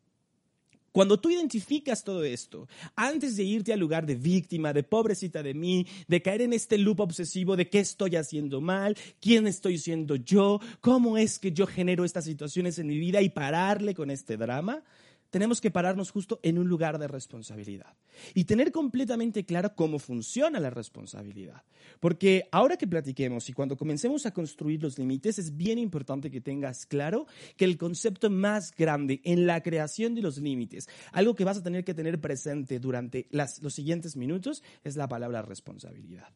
cuando 0.97 1.19
tú 1.19 1.29
identificas 1.29 2.03
todo 2.03 2.23
esto, 2.23 2.67
antes 2.95 3.35
de 3.35 3.43
irte 3.43 3.71
al 3.71 3.79
lugar 3.79 4.07
de 4.07 4.15
víctima, 4.15 4.73
de 4.73 4.81
pobrecita 4.81 5.43
de 5.43 5.53
mí, 5.53 5.85
de 6.07 6.23
caer 6.23 6.41
en 6.41 6.53
este 6.53 6.77
loop 6.79 7.01
obsesivo 7.01 7.55
de 7.55 7.69
qué 7.69 7.79
estoy 7.79 8.15
haciendo 8.15 8.61
mal, 8.61 8.97
quién 9.19 9.45
estoy 9.45 9.77
siendo 9.77 10.15
yo, 10.15 10.59
cómo 10.81 11.19
es 11.19 11.37
que 11.37 11.51
yo 11.51 11.67
genero 11.67 12.03
estas 12.03 12.25
situaciones 12.25 12.79
en 12.79 12.87
mi 12.87 12.97
vida 12.97 13.21
y 13.21 13.29
pararle 13.29 13.93
con 13.93 14.09
este 14.09 14.37
drama, 14.37 14.81
tenemos 15.29 15.61
que 15.61 15.71
pararnos 15.71 16.11
justo 16.11 16.39
en 16.43 16.57
un 16.57 16.67
lugar 16.67 16.99
de 16.99 17.07
responsabilidad 17.07 17.95
y 18.33 18.45
tener 18.45 18.71
completamente 18.71 19.45
claro 19.45 19.75
cómo 19.75 19.99
funciona 19.99 20.59
la 20.59 20.69
responsabilidad. 20.69 21.63
Porque 21.99 22.47
ahora 22.51 22.77
que 22.77 22.87
platiquemos 22.87 23.49
y 23.49 23.53
cuando 23.53 23.77
comencemos 23.77 24.25
a 24.25 24.31
construir 24.31 24.81
los 24.81 24.97
límites, 24.97 25.39
es 25.39 25.55
bien 25.55 25.77
importante 25.79 26.31
que 26.31 26.41
tengas 26.41 26.85
claro 26.85 27.27
que 27.55 27.65
el 27.65 27.77
concepto 27.77 28.29
más 28.29 28.71
grande 28.75 29.21
en 29.23 29.47
la 29.47 29.61
creación 29.61 30.15
de 30.15 30.21
los 30.21 30.37
límites, 30.37 30.87
algo 31.11 31.35
que 31.35 31.45
vas 31.45 31.57
a 31.57 31.63
tener 31.63 31.83
que 31.83 31.93
tener 31.93 32.19
presente 32.19 32.79
durante 32.79 33.27
los 33.31 33.73
siguientes 33.73 34.15
minutos, 34.15 34.63
es 34.83 34.95
la 34.95 35.07
palabra 35.07 35.41
responsabilidad. 35.41 36.29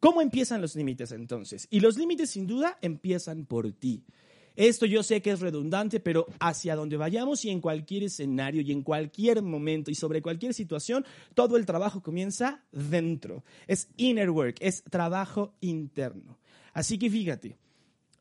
¿Cómo 0.00 0.20
empiezan 0.20 0.60
los 0.60 0.76
límites 0.76 1.10
entonces? 1.12 1.66
Y 1.70 1.80
los 1.80 1.96
límites 1.96 2.30
sin 2.30 2.46
duda 2.46 2.78
empiezan 2.82 3.46
por 3.46 3.72
ti. 3.72 4.04
Esto 4.56 4.86
yo 4.86 5.02
sé 5.02 5.22
que 5.22 5.30
es 5.30 5.40
redundante, 5.40 6.00
pero 6.00 6.26
hacia 6.40 6.74
donde 6.74 6.96
vayamos 6.96 7.44
y 7.44 7.50
en 7.50 7.60
cualquier 7.60 8.04
escenario 8.04 8.62
y 8.62 8.72
en 8.72 8.82
cualquier 8.82 9.42
momento 9.42 9.90
y 9.90 9.94
sobre 9.94 10.22
cualquier 10.22 10.54
situación, 10.54 11.04
todo 11.34 11.56
el 11.56 11.66
trabajo 11.66 12.02
comienza 12.02 12.62
dentro. 12.72 13.44
Es 13.66 13.88
inner 13.96 14.30
work, 14.30 14.56
es 14.60 14.82
trabajo 14.84 15.54
interno. 15.60 16.38
Así 16.72 16.98
que 16.98 17.10
fíjate, 17.10 17.56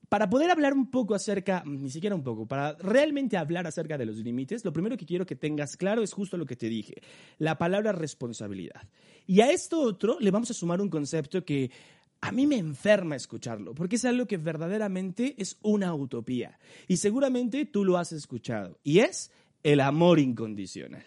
para 0.10 0.30
poder 0.30 0.51
hablar 0.51 0.74
un 0.74 0.92
poco 0.92 1.15
acerca, 1.15 1.63
ni 1.65 1.89
siquiera 1.89 2.15
un 2.15 2.24
poco, 2.24 2.46
para 2.46 2.74
realmente 2.75 3.38
hablar 3.38 3.68
acerca 3.68 3.98
de 3.98 4.06
los 4.06 4.18
límites, 4.18 4.63
lo 4.63 4.74
primero 4.74 4.98
que 4.98 5.06
quiero 5.06 5.25
que 5.25 5.36
tengas 5.36 5.77
claro 5.77 6.04
es 6.04 6.13
justo 6.13 6.38
lo 6.38 6.46
que 6.46 6.56
te 6.56 6.70
dije, 6.70 7.01
la 7.38 7.58
palabra 7.58 7.92
responsabilidad. 7.92 8.82
Y 9.27 9.42
a 9.42 9.51
esto 9.51 9.82
otro 9.82 10.18
le 10.20 10.32
vamos 10.32 10.51
a 10.51 10.54
sumar 10.54 10.82
un 10.82 10.89
concepto 10.89 11.44
que 11.44 11.72
a 12.22 12.31
mí 12.31 12.48
me 12.48 12.57
enferma 12.57 13.15
escucharlo, 13.15 13.75
porque 13.75 13.98
es 13.98 14.05
algo 14.05 14.25
que 14.25 14.38
verdaderamente 14.38 15.36
es 15.38 15.57
una 15.62 15.93
utopía. 15.93 16.60
Y 16.88 16.98
seguramente 16.98 17.65
tú 17.65 17.86
lo 17.86 17.98
has 17.98 18.12
escuchado, 18.12 18.79
y 18.84 19.00
es 19.00 19.31
el 19.63 19.79
amor 19.79 20.19
incondicional. 20.19 21.05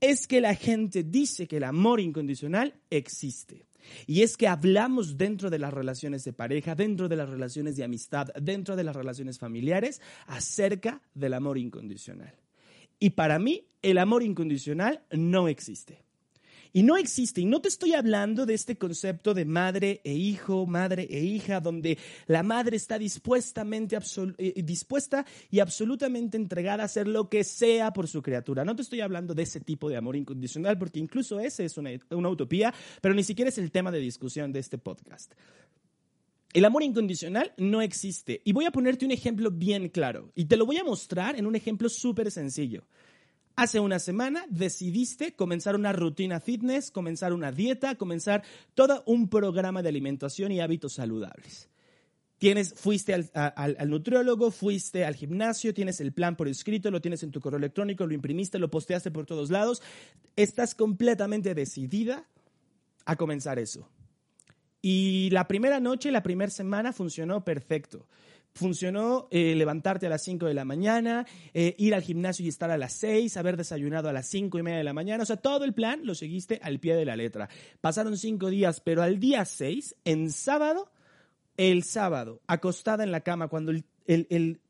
Es 0.00 0.26
que 0.26 0.40
la 0.40 0.54
gente 0.54 1.02
dice 1.02 1.46
que 1.48 1.56
el 1.56 1.64
amor 1.64 2.00
incondicional 2.00 2.74
existe. 2.90 3.66
Y 4.06 4.22
es 4.22 4.36
que 4.36 4.48
hablamos 4.48 5.16
dentro 5.16 5.48
de 5.50 5.58
las 5.58 5.72
relaciones 5.72 6.24
de 6.24 6.32
pareja, 6.32 6.74
dentro 6.74 7.08
de 7.08 7.16
las 7.16 7.28
relaciones 7.28 7.76
de 7.76 7.84
amistad, 7.84 8.28
dentro 8.40 8.76
de 8.76 8.84
las 8.84 8.96
relaciones 8.96 9.38
familiares, 9.38 10.00
acerca 10.26 11.02
del 11.14 11.34
amor 11.34 11.58
incondicional. 11.58 12.34
Y 12.98 13.10
para 13.10 13.38
mí, 13.38 13.66
el 13.82 13.98
amor 13.98 14.22
incondicional 14.22 15.02
no 15.10 15.48
existe. 15.48 16.05
Y 16.76 16.82
no 16.82 16.98
existe, 16.98 17.40
y 17.40 17.46
no 17.46 17.62
te 17.62 17.68
estoy 17.68 17.94
hablando 17.94 18.44
de 18.44 18.52
este 18.52 18.76
concepto 18.76 19.32
de 19.32 19.46
madre 19.46 20.02
e 20.04 20.12
hijo, 20.12 20.66
madre 20.66 21.08
e 21.10 21.24
hija, 21.24 21.58
donde 21.58 21.96
la 22.26 22.42
madre 22.42 22.76
está 22.76 22.98
dispuestamente, 22.98 23.96
eh, 24.36 24.62
dispuesta 24.62 25.24
y 25.50 25.60
absolutamente 25.60 26.36
entregada 26.36 26.82
a 26.82 26.84
hacer 26.84 27.08
lo 27.08 27.30
que 27.30 27.44
sea 27.44 27.94
por 27.94 28.08
su 28.08 28.20
criatura. 28.20 28.62
No 28.62 28.76
te 28.76 28.82
estoy 28.82 29.00
hablando 29.00 29.32
de 29.32 29.44
ese 29.44 29.60
tipo 29.60 29.88
de 29.88 29.96
amor 29.96 30.16
incondicional, 30.16 30.76
porque 30.76 30.98
incluso 30.98 31.40
ese 31.40 31.64
es 31.64 31.78
una, 31.78 31.92
una 32.10 32.28
utopía, 32.28 32.74
pero 33.00 33.14
ni 33.14 33.24
siquiera 33.24 33.48
es 33.48 33.56
el 33.56 33.70
tema 33.70 33.90
de 33.90 34.00
discusión 34.00 34.52
de 34.52 34.58
este 34.58 34.76
podcast. 34.76 35.32
El 36.52 36.66
amor 36.66 36.82
incondicional 36.82 37.54
no 37.56 37.80
existe. 37.80 38.42
Y 38.44 38.52
voy 38.52 38.66
a 38.66 38.70
ponerte 38.70 39.06
un 39.06 39.12
ejemplo 39.12 39.50
bien 39.50 39.88
claro. 39.88 40.30
Y 40.34 40.44
te 40.44 40.58
lo 40.58 40.66
voy 40.66 40.76
a 40.76 40.84
mostrar 40.84 41.38
en 41.38 41.46
un 41.46 41.56
ejemplo 41.56 41.88
súper 41.88 42.30
sencillo. 42.30 42.86
Hace 43.58 43.80
una 43.80 43.98
semana 43.98 44.44
decidiste 44.50 45.34
comenzar 45.34 45.76
una 45.76 45.90
rutina 45.94 46.40
fitness, 46.40 46.90
comenzar 46.90 47.32
una 47.32 47.52
dieta, 47.52 47.94
comenzar 47.94 48.42
todo 48.74 49.02
un 49.06 49.30
programa 49.30 49.82
de 49.82 49.88
alimentación 49.88 50.52
y 50.52 50.60
hábitos 50.60 50.92
saludables. 50.92 51.70
Tienes, 52.36 52.74
fuiste 52.74 53.14
al, 53.14 53.30
al, 53.32 53.88
nutriólogo, 53.88 54.50
fuiste 54.50 55.06
al 55.06 55.14
gimnasio, 55.14 55.72
tienes 55.72 56.02
el 56.02 56.12
plan 56.12 56.36
por 56.36 56.48
escrito, 56.48 56.90
lo 56.90 57.00
tienes 57.00 57.22
en 57.22 57.30
tu 57.30 57.40
correo 57.40 57.56
electrónico, 57.56 58.06
lo 58.06 58.12
imprimiste, 58.12 58.58
lo 58.58 58.70
posteaste 58.70 59.10
por 59.10 59.24
todos 59.24 59.48
lados. 59.48 59.80
Estás 60.36 60.74
completamente 60.74 61.54
decidida 61.54 62.28
a 63.06 63.16
comenzar 63.16 63.58
eso. 63.58 63.88
Y 64.82 65.30
la 65.30 65.48
primera 65.48 65.80
noche, 65.80 66.10
la 66.10 66.22
primera 66.22 66.50
semana 66.50 66.92
funcionó 66.92 67.42
perfecto 67.42 68.06
funcionó 68.56 69.28
eh, 69.30 69.54
levantarte 69.54 70.06
a 70.06 70.08
las 70.08 70.22
5 70.22 70.46
de 70.46 70.54
la 70.54 70.64
mañana, 70.64 71.26
eh, 71.52 71.74
ir 71.78 71.94
al 71.94 72.02
gimnasio 72.02 72.44
y 72.44 72.48
estar 72.48 72.70
a 72.70 72.78
las 72.78 72.94
6, 72.94 73.36
haber 73.36 73.56
desayunado 73.56 74.08
a 74.08 74.12
las 74.12 74.26
5 74.28 74.58
y 74.58 74.62
media 74.62 74.78
de 74.78 74.84
la 74.84 74.94
mañana. 74.94 75.22
O 75.22 75.26
sea, 75.26 75.36
todo 75.36 75.64
el 75.64 75.74
plan 75.74 76.00
lo 76.04 76.14
seguiste 76.14 76.58
al 76.62 76.80
pie 76.80 76.96
de 76.96 77.04
la 77.04 77.16
letra. 77.16 77.48
Pasaron 77.80 78.16
cinco 78.16 78.48
días, 78.48 78.80
pero 78.80 79.02
al 79.02 79.20
día 79.20 79.44
6, 79.44 79.96
en 80.04 80.30
sábado, 80.32 80.90
el 81.56 81.84
sábado, 81.84 82.40
acostada 82.46 83.04
en 83.04 83.12
la 83.12 83.20
cama, 83.20 83.48
cuando 83.48 83.72
el, 84.06 84.60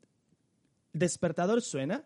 despertador 0.92 1.62
suena, 1.62 2.04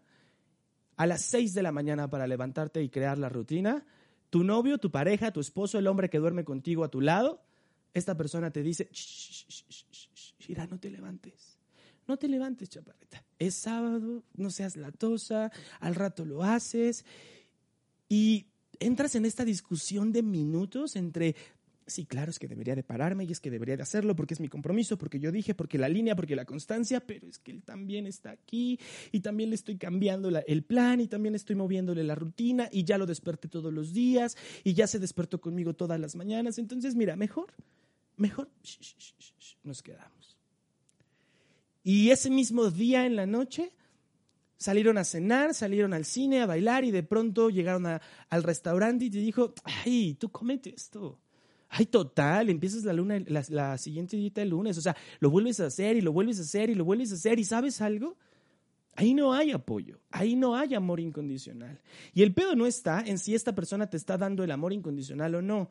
a 0.96 1.06
las 1.06 1.22
6 1.22 1.54
de 1.54 1.62
la 1.62 1.72
mañana 1.72 2.10
para 2.10 2.26
levantarte 2.26 2.82
y 2.82 2.90
crear 2.90 3.16
la 3.16 3.30
rutina, 3.30 3.86
tu 4.28 4.44
novio, 4.44 4.78
tu 4.78 4.90
pareja, 4.90 5.32
tu 5.32 5.40
esposo, 5.40 5.78
el 5.78 5.86
hombre 5.86 6.10
que 6.10 6.18
duerme 6.18 6.44
contigo 6.44 6.84
a 6.84 6.90
tu 6.90 7.00
lado, 7.00 7.42
esta 7.94 8.16
persona 8.16 8.50
te 8.50 8.62
dice, 8.62 8.90
mira, 10.46 10.66
no 10.66 10.78
te 10.78 10.90
levantes 10.90 11.49
no 12.06 12.16
te 12.16 12.28
levantes, 12.28 12.68
chaparrita. 12.68 13.24
Es 13.38 13.54
sábado, 13.54 14.24
no 14.34 14.50
seas 14.50 14.76
latosa, 14.76 15.50
al 15.80 15.94
rato 15.94 16.24
lo 16.24 16.42
haces. 16.42 17.04
Y 18.08 18.46
entras 18.80 19.14
en 19.14 19.24
esta 19.24 19.44
discusión 19.44 20.12
de 20.12 20.22
minutos 20.22 20.96
entre, 20.96 21.36
sí, 21.86 22.06
claro, 22.06 22.30
es 22.30 22.38
que 22.38 22.48
debería 22.48 22.74
de 22.74 22.82
pararme 22.82 23.24
y 23.24 23.32
es 23.32 23.40
que 23.40 23.50
debería 23.50 23.76
de 23.76 23.82
hacerlo 23.82 24.16
porque 24.16 24.34
es 24.34 24.40
mi 24.40 24.48
compromiso, 24.48 24.98
porque 24.98 25.20
yo 25.20 25.30
dije, 25.30 25.54
porque 25.54 25.78
la 25.78 25.88
línea, 25.88 26.16
porque 26.16 26.34
la 26.34 26.44
constancia, 26.44 27.00
pero 27.00 27.28
es 27.28 27.38
que 27.38 27.52
él 27.52 27.62
también 27.62 28.06
está 28.06 28.30
aquí 28.30 28.80
y 29.12 29.20
también 29.20 29.50
le 29.50 29.54
estoy 29.54 29.76
cambiando 29.76 30.28
el 30.28 30.64
plan 30.64 31.00
y 31.00 31.06
también 31.06 31.34
estoy 31.34 31.56
moviéndole 31.56 32.02
la 32.02 32.14
rutina 32.14 32.68
y 32.72 32.84
ya 32.84 32.98
lo 32.98 33.06
desperté 33.06 33.48
todos 33.48 33.72
los 33.72 33.92
días 33.92 34.36
y 34.64 34.74
ya 34.74 34.86
se 34.86 34.98
despertó 34.98 35.40
conmigo 35.40 35.74
todas 35.74 36.00
las 36.00 36.16
mañanas. 36.16 36.58
Entonces, 36.58 36.94
mira, 36.94 37.16
mejor, 37.16 37.52
mejor, 38.16 38.48
nos 39.62 39.82
quedamos. 39.82 40.19
Y 41.82 42.10
ese 42.10 42.30
mismo 42.30 42.70
día 42.70 43.06
en 43.06 43.16
la 43.16 43.26
noche 43.26 43.72
salieron 44.56 44.98
a 44.98 45.04
cenar, 45.04 45.54
salieron 45.54 45.94
al 45.94 46.04
cine, 46.04 46.42
a 46.42 46.46
bailar 46.46 46.84
y 46.84 46.90
de 46.90 47.02
pronto 47.02 47.48
llegaron 47.48 47.86
al 47.86 48.42
restaurante 48.42 49.06
y 49.06 49.10
te 49.10 49.18
dijo, 49.18 49.54
ay, 49.64 50.14
tú 50.14 50.30
comete 50.30 50.74
esto. 50.74 51.18
Ay, 51.68 51.86
total, 51.86 52.50
empiezas 52.50 52.84
la, 52.84 52.92
luna, 52.92 53.22
la, 53.26 53.44
la 53.48 53.78
siguiente 53.78 54.16
dieta 54.16 54.42
el 54.42 54.50
lunes, 54.50 54.76
o 54.76 54.80
sea, 54.80 54.96
lo 55.20 55.30
vuelves 55.30 55.60
a 55.60 55.66
hacer 55.66 55.96
y 55.96 56.00
lo 56.00 56.12
vuelves 56.12 56.40
a 56.40 56.42
hacer 56.42 56.68
y 56.68 56.74
lo 56.74 56.84
vuelves 56.84 57.12
a 57.12 57.14
hacer 57.14 57.38
y 57.38 57.44
sabes 57.44 57.80
algo, 57.80 58.16
Ahí 58.96 59.14
no 59.14 59.32
hay 59.32 59.52
apoyo, 59.52 59.98
ahí 60.10 60.36
no 60.36 60.56
hay 60.56 60.74
amor 60.74 61.00
incondicional. 61.00 61.80
Y 62.12 62.22
el 62.22 62.34
pedo 62.34 62.54
no 62.54 62.66
está 62.66 63.00
en 63.00 63.18
si 63.18 63.34
esta 63.34 63.54
persona 63.54 63.88
te 63.88 63.96
está 63.96 64.18
dando 64.18 64.42
el 64.44 64.50
amor 64.50 64.72
incondicional 64.72 65.36
o 65.36 65.42
no. 65.42 65.70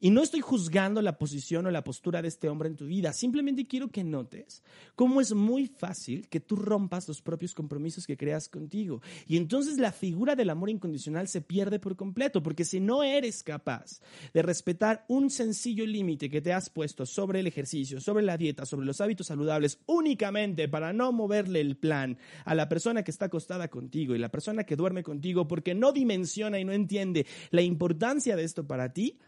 Y 0.00 0.10
no 0.10 0.22
estoy 0.22 0.40
juzgando 0.40 1.02
la 1.02 1.18
posición 1.18 1.66
o 1.66 1.70
la 1.70 1.82
postura 1.82 2.22
de 2.22 2.28
este 2.28 2.48
hombre 2.48 2.68
en 2.68 2.76
tu 2.76 2.86
vida, 2.86 3.12
simplemente 3.12 3.66
quiero 3.66 3.88
que 3.88 4.04
notes 4.04 4.62
cómo 4.94 5.20
es 5.20 5.34
muy 5.34 5.66
fácil 5.66 6.28
que 6.28 6.40
tú 6.40 6.56
rompas 6.56 7.08
los 7.08 7.20
propios 7.20 7.54
compromisos 7.54 8.06
que 8.06 8.16
creas 8.16 8.48
contigo. 8.48 9.00
Y 9.26 9.36
entonces 9.36 9.78
la 9.78 9.92
figura 9.92 10.36
del 10.36 10.50
amor 10.50 10.70
incondicional 10.70 11.28
se 11.28 11.40
pierde 11.40 11.78
por 11.78 11.96
completo, 11.96 12.42
porque 12.42 12.64
si 12.64 12.80
no 12.80 13.02
eres 13.02 13.42
capaz 13.42 14.00
de 14.32 14.42
respetar 14.42 15.04
un 15.08 15.30
sencillo 15.30 15.86
límite 15.86 16.30
que 16.30 16.40
te 16.40 16.52
has 16.52 16.70
puesto 16.70 17.06
sobre 17.06 17.40
el 17.40 17.46
ejercicio, 17.46 18.00
sobre 18.00 18.24
la 18.24 18.36
dieta, 18.36 18.66
sobre 18.66 18.86
los 18.86 19.00
hábitos 19.00 19.28
saludables, 19.28 19.78
únicamente 19.86 20.68
para 20.68 20.92
no 20.92 21.12
moverle 21.12 21.60
el 21.60 21.76
plan 21.76 22.18
a 22.44 22.54
la 22.54 22.68
persona 22.68 23.02
que 23.02 23.10
está 23.10 23.26
acostada 23.26 23.68
contigo 23.68 24.14
y 24.14 24.18
la 24.18 24.30
persona 24.30 24.64
que 24.64 24.76
duerme 24.76 25.02
contigo 25.02 25.48
porque 25.48 25.74
no 25.74 25.92
dimensiona 25.92 26.58
y 26.58 26.64
no 26.64 26.72
entiende 26.72 27.26
la 27.50 27.62
importancia 27.62 28.36
de 28.36 28.44
esto 28.44 28.66
para 28.66 28.92
ti, 28.92 29.18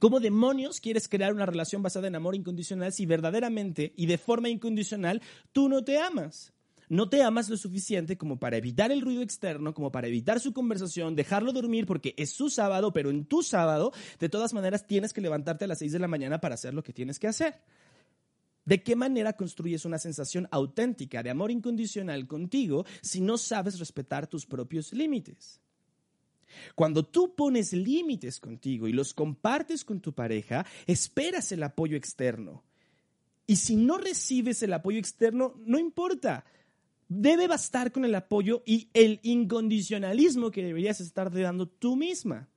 ¿Cómo 0.00 0.20
demonios 0.20 0.80
quieres 0.80 1.08
crear 1.08 1.32
una 1.32 1.46
relación 1.46 1.82
basada 1.82 2.08
en 2.08 2.14
amor 2.14 2.34
incondicional 2.34 2.92
si 2.92 3.06
verdaderamente 3.06 3.92
y 3.96 4.06
de 4.06 4.18
forma 4.18 4.48
incondicional 4.48 5.22
tú 5.52 5.68
no 5.68 5.84
te 5.84 5.98
amas? 5.98 6.52
No 6.88 7.08
te 7.08 7.22
amas 7.22 7.48
lo 7.48 7.56
suficiente 7.56 8.18
como 8.18 8.38
para 8.38 8.56
evitar 8.56 8.92
el 8.92 9.00
ruido 9.00 9.22
externo, 9.22 9.72
como 9.72 9.90
para 9.90 10.08
evitar 10.08 10.40
su 10.40 10.52
conversación, 10.52 11.16
dejarlo 11.16 11.52
dormir 11.52 11.86
porque 11.86 12.14
es 12.18 12.30
su 12.30 12.50
sábado, 12.50 12.92
pero 12.92 13.10
en 13.10 13.24
tu 13.24 13.42
sábado, 13.42 13.92
de 14.18 14.28
todas 14.28 14.52
maneras, 14.52 14.86
tienes 14.86 15.14
que 15.14 15.22
levantarte 15.22 15.64
a 15.64 15.68
las 15.68 15.78
6 15.78 15.92
de 15.92 15.98
la 15.98 16.08
mañana 16.08 16.40
para 16.40 16.54
hacer 16.54 16.74
lo 16.74 16.82
que 16.82 16.92
tienes 16.92 17.18
que 17.18 17.28
hacer. 17.28 17.62
¿De 18.64 18.82
qué 18.82 18.94
manera 18.94 19.32
construyes 19.32 19.84
una 19.84 19.98
sensación 19.98 20.46
auténtica 20.50 21.22
de 21.22 21.30
amor 21.30 21.50
incondicional 21.50 22.26
contigo 22.26 22.84
si 23.00 23.20
no 23.20 23.38
sabes 23.38 23.78
respetar 23.78 24.26
tus 24.26 24.46
propios 24.46 24.92
límites? 24.92 25.60
Cuando 26.74 27.04
tú 27.04 27.34
pones 27.34 27.72
límites 27.72 28.40
contigo 28.40 28.88
y 28.88 28.92
los 28.92 29.14
compartes 29.14 29.84
con 29.84 30.00
tu 30.00 30.12
pareja, 30.12 30.66
esperas 30.86 31.52
el 31.52 31.62
apoyo 31.62 31.96
externo. 31.96 32.62
Y 33.46 33.56
si 33.56 33.76
no 33.76 33.98
recibes 33.98 34.62
el 34.62 34.72
apoyo 34.72 34.98
externo, 34.98 35.54
no 35.64 35.78
importa. 35.78 36.44
Debe 37.08 37.46
bastar 37.46 37.92
con 37.92 38.04
el 38.04 38.14
apoyo 38.14 38.62
y 38.64 38.88
el 38.94 39.20
incondicionalismo 39.22 40.50
que 40.50 40.64
deberías 40.64 41.00
estar 41.00 41.30
dando 41.30 41.68
tú 41.68 41.96
misma. 41.96 42.48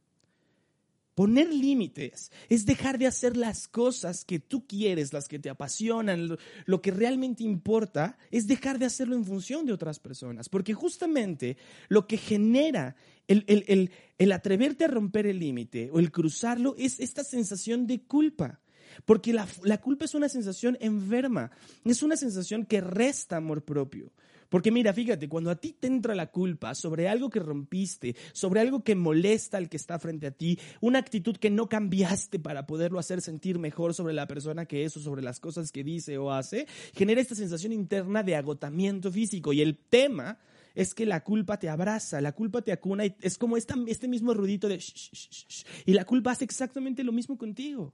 Poner 1.16 1.54
límites 1.54 2.30
es 2.50 2.66
dejar 2.66 2.98
de 3.00 3.08
hacer 3.08 3.38
las 3.38 3.70
cosas 3.70 4.26
que 4.26 4.40
tú 4.40 4.68
quieres, 4.68 5.14
las 5.14 5.30
que 5.30 5.40
te 5.40 5.50
apasionan, 5.50 6.38
lo, 6.66 6.82
que 6.82 6.92
realmente 6.92 7.44
importa 7.44 8.18
es 8.32 8.48
dejar 8.48 8.80
de 8.80 8.86
hacerlo 8.86 9.16
en 9.16 9.24
función 9.24 9.66
de 9.66 9.72
otras 9.72 9.98
personas, 10.00 10.50
porque 10.50 10.74
justamente 10.74 11.56
lo 11.88 12.06
que 12.06 12.18
genera 12.18 12.98
el, 13.28 13.92
el 14.18 14.32
atreverte 14.32 14.86
a 14.86 14.90
romper 14.90 15.28
el 15.28 15.40
límite 15.40 15.90
o 15.92 16.00
el 16.00 16.12
cruzarlo 16.12 16.76
es 16.78 17.00
esta 17.00 17.24
sensación 17.24 17.88
de 17.88 18.02
culpa. 18.02 18.62
Porque 19.04 19.34
la, 19.34 19.48
la, 19.64 19.80
culpa 19.80 20.06
es 20.06 20.16
una 20.16 20.30
sensación 20.30 20.78
enferma, 20.80 21.52
es 21.84 22.02
una 22.02 22.16
sensación 22.16 22.66
que 22.66 22.80
resta 22.80 23.38
amor 23.38 23.64
propio. 23.64 24.14
Porque 24.48 24.72
mira, 24.72 24.94
fíjate, 24.94 25.28
cuando 25.28 25.50
a 25.50 25.56
ti 25.56 25.76
te 25.78 25.88
entra 25.88 26.16
la 26.16 26.28
culpa 26.28 26.76
sobre 26.76 27.10
algo 27.10 27.30
que 27.30 27.40
rompiste, 27.40 28.16
sobre 28.32 28.62
algo 28.62 28.84
que 28.84 28.96
molesta 28.96 29.58
al 29.58 29.68
que 29.68 29.76
está 29.76 30.00
frente 30.00 30.28
a 30.28 30.32
ti, 30.32 30.58
una 30.80 31.00
actitud 31.00 31.36
que 31.36 31.50
no 31.50 31.68
cambiaste 31.68 32.40
para 32.40 32.66
poderlo 32.66 33.00
hacer 33.00 33.22
sentir 33.22 33.60
mejor 33.60 33.94
sobre 33.94 34.14
la 34.14 34.28
persona 34.28 34.66
que 34.66 34.86
es 34.86 34.96
o 34.96 35.02
sobre 35.02 35.24
las 35.24 35.40
cosas 35.40 35.72
que 35.72 35.84
dice 35.84 36.18
o 36.18 36.32
hace, 36.32 36.68
genera 36.94 37.20
esta 37.20 37.36
sensación 37.36 37.74
interna 37.74 38.24
de 38.24 38.36
agotamiento 38.36 39.12
físico. 39.12 39.52
Y 39.52 39.62
el 39.62 39.78
tema 39.78 40.38
es 40.76 40.94
que 40.94 41.06
la 41.06 41.24
culpa 41.24 41.58
te 41.58 41.70
abraza, 41.70 42.22
la 42.22 42.34
culpa 42.34 42.62
te 42.62 42.72
acuna 42.72 43.06
y 43.06 43.16
es 43.22 43.38
como 43.38 43.58
este 43.58 44.08
mismo 44.08 44.34
ruidito 44.34 44.68
de 44.68 44.84
y 45.86 45.94
la 45.94 46.06
culpa 46.06 46.32
hace 46.32 46.44
exactamente 46.44 47.04
lo 47.04 47.12
mismo 47.12 47.38
contigo. 47.38 47.94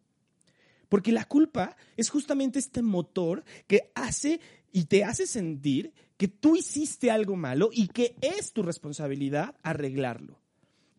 Porque 0.90 1.14
la 1.14 1.24
culpa 1.24 1.78
es 1.96 2.10
justamente 2.10 2.60
este 2.60 2.82
motor 2.82 3.46
que 3.68 3.92
hace 3.96 4.42
y 4.74 4.86
te 4.86 5.06
hace 5.06 5.26
sentir 5.26 5.94
que 6.18 6.28
tú 6.28 6.58
hiciste 6.58 7.10
algo 7.10 7.38
malo 7.38 7.70
y 7.72 7.88
que 7.88 8.16
es 8.20 8.52
tu 8.52 8.62
responsabilidad 8.62 9.56
arreglarlo. 9.64 10.42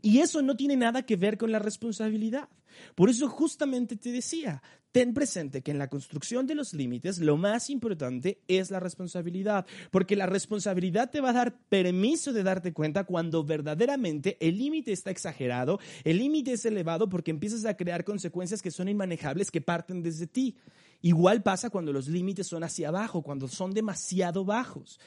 Y 0.01 0.21
eso 0.21 0.41
no 0.43 0.57
tiene 0.57 0.77
nada 0.77 1.05
que 1.05 1.17
ver 1.17 1.37
con 1.37 1.53
la 1.53 1.59
responsabilidad. 1.59 2.49
Por 2.95 3.11
eso 3.11 3.29
justamente 3.29 3.97
te 3.97 4.11
decía, 4.13 4.63
ten 4.93 5.15
presente 5.15 5.63
que 5.63 5.71
en 5.71 5.79
la 5.79 5.89
construcción 5.89 6.47
de 6.47 6.55
los 6.55 6.75
límites 6.75 7.19
lo 7.19 7.37
más 7.37 7.71
importante 7.71 8.43
es 8.47 8.71
la 8.71 8.79
responsabilidad, 8.79 9.67
porque 9.91 10.17
la 10.17 10.27
responsabilidad 10.27 11.11
te 11.11 11.21
va 11.21 11.31
a 11.31 11.35
dar 11.35 11.59
permiso 11.69 12.33
de 12.33 12.43
darte 12.43 12.73
cuenta 12.73 13.05
cuando 13.05 13.43
verdaderamente 13.43 14.37
el 14.41 14.59
límite 14.59 14.93
está 14.93 15.11
exagerado, 15.11 15.81
el 16.05 16.19
límite 16.19 16.53
es 16.53 16.65
elevado 16.67 17.09
porque 17.09 17.31
empiezas 17.31 17.65
a 17.65 17.77
crear 17.77 18.05
consecuencias 18.05 18.63
que 18.63 18.71
son 18.71 18.89
inmanejables, 18.89 19.51
que 19.51 19.63
parten 19.63 20.03
desde 20.03 20.27
ti. 20.27 20.57
Igual 21.01 21.43
pasa 21.43 21.71
cuando 21.71 21.93
los 21.93 22.07
límites 22.07 22.47
son 22.47 22.63
hacia 22.63 22.89
abajo, 22.89 23.23
cuando 23.23 23.49
son 23.49 23.73
demasiado 23.73 24.45
bajos. 24.45 25.01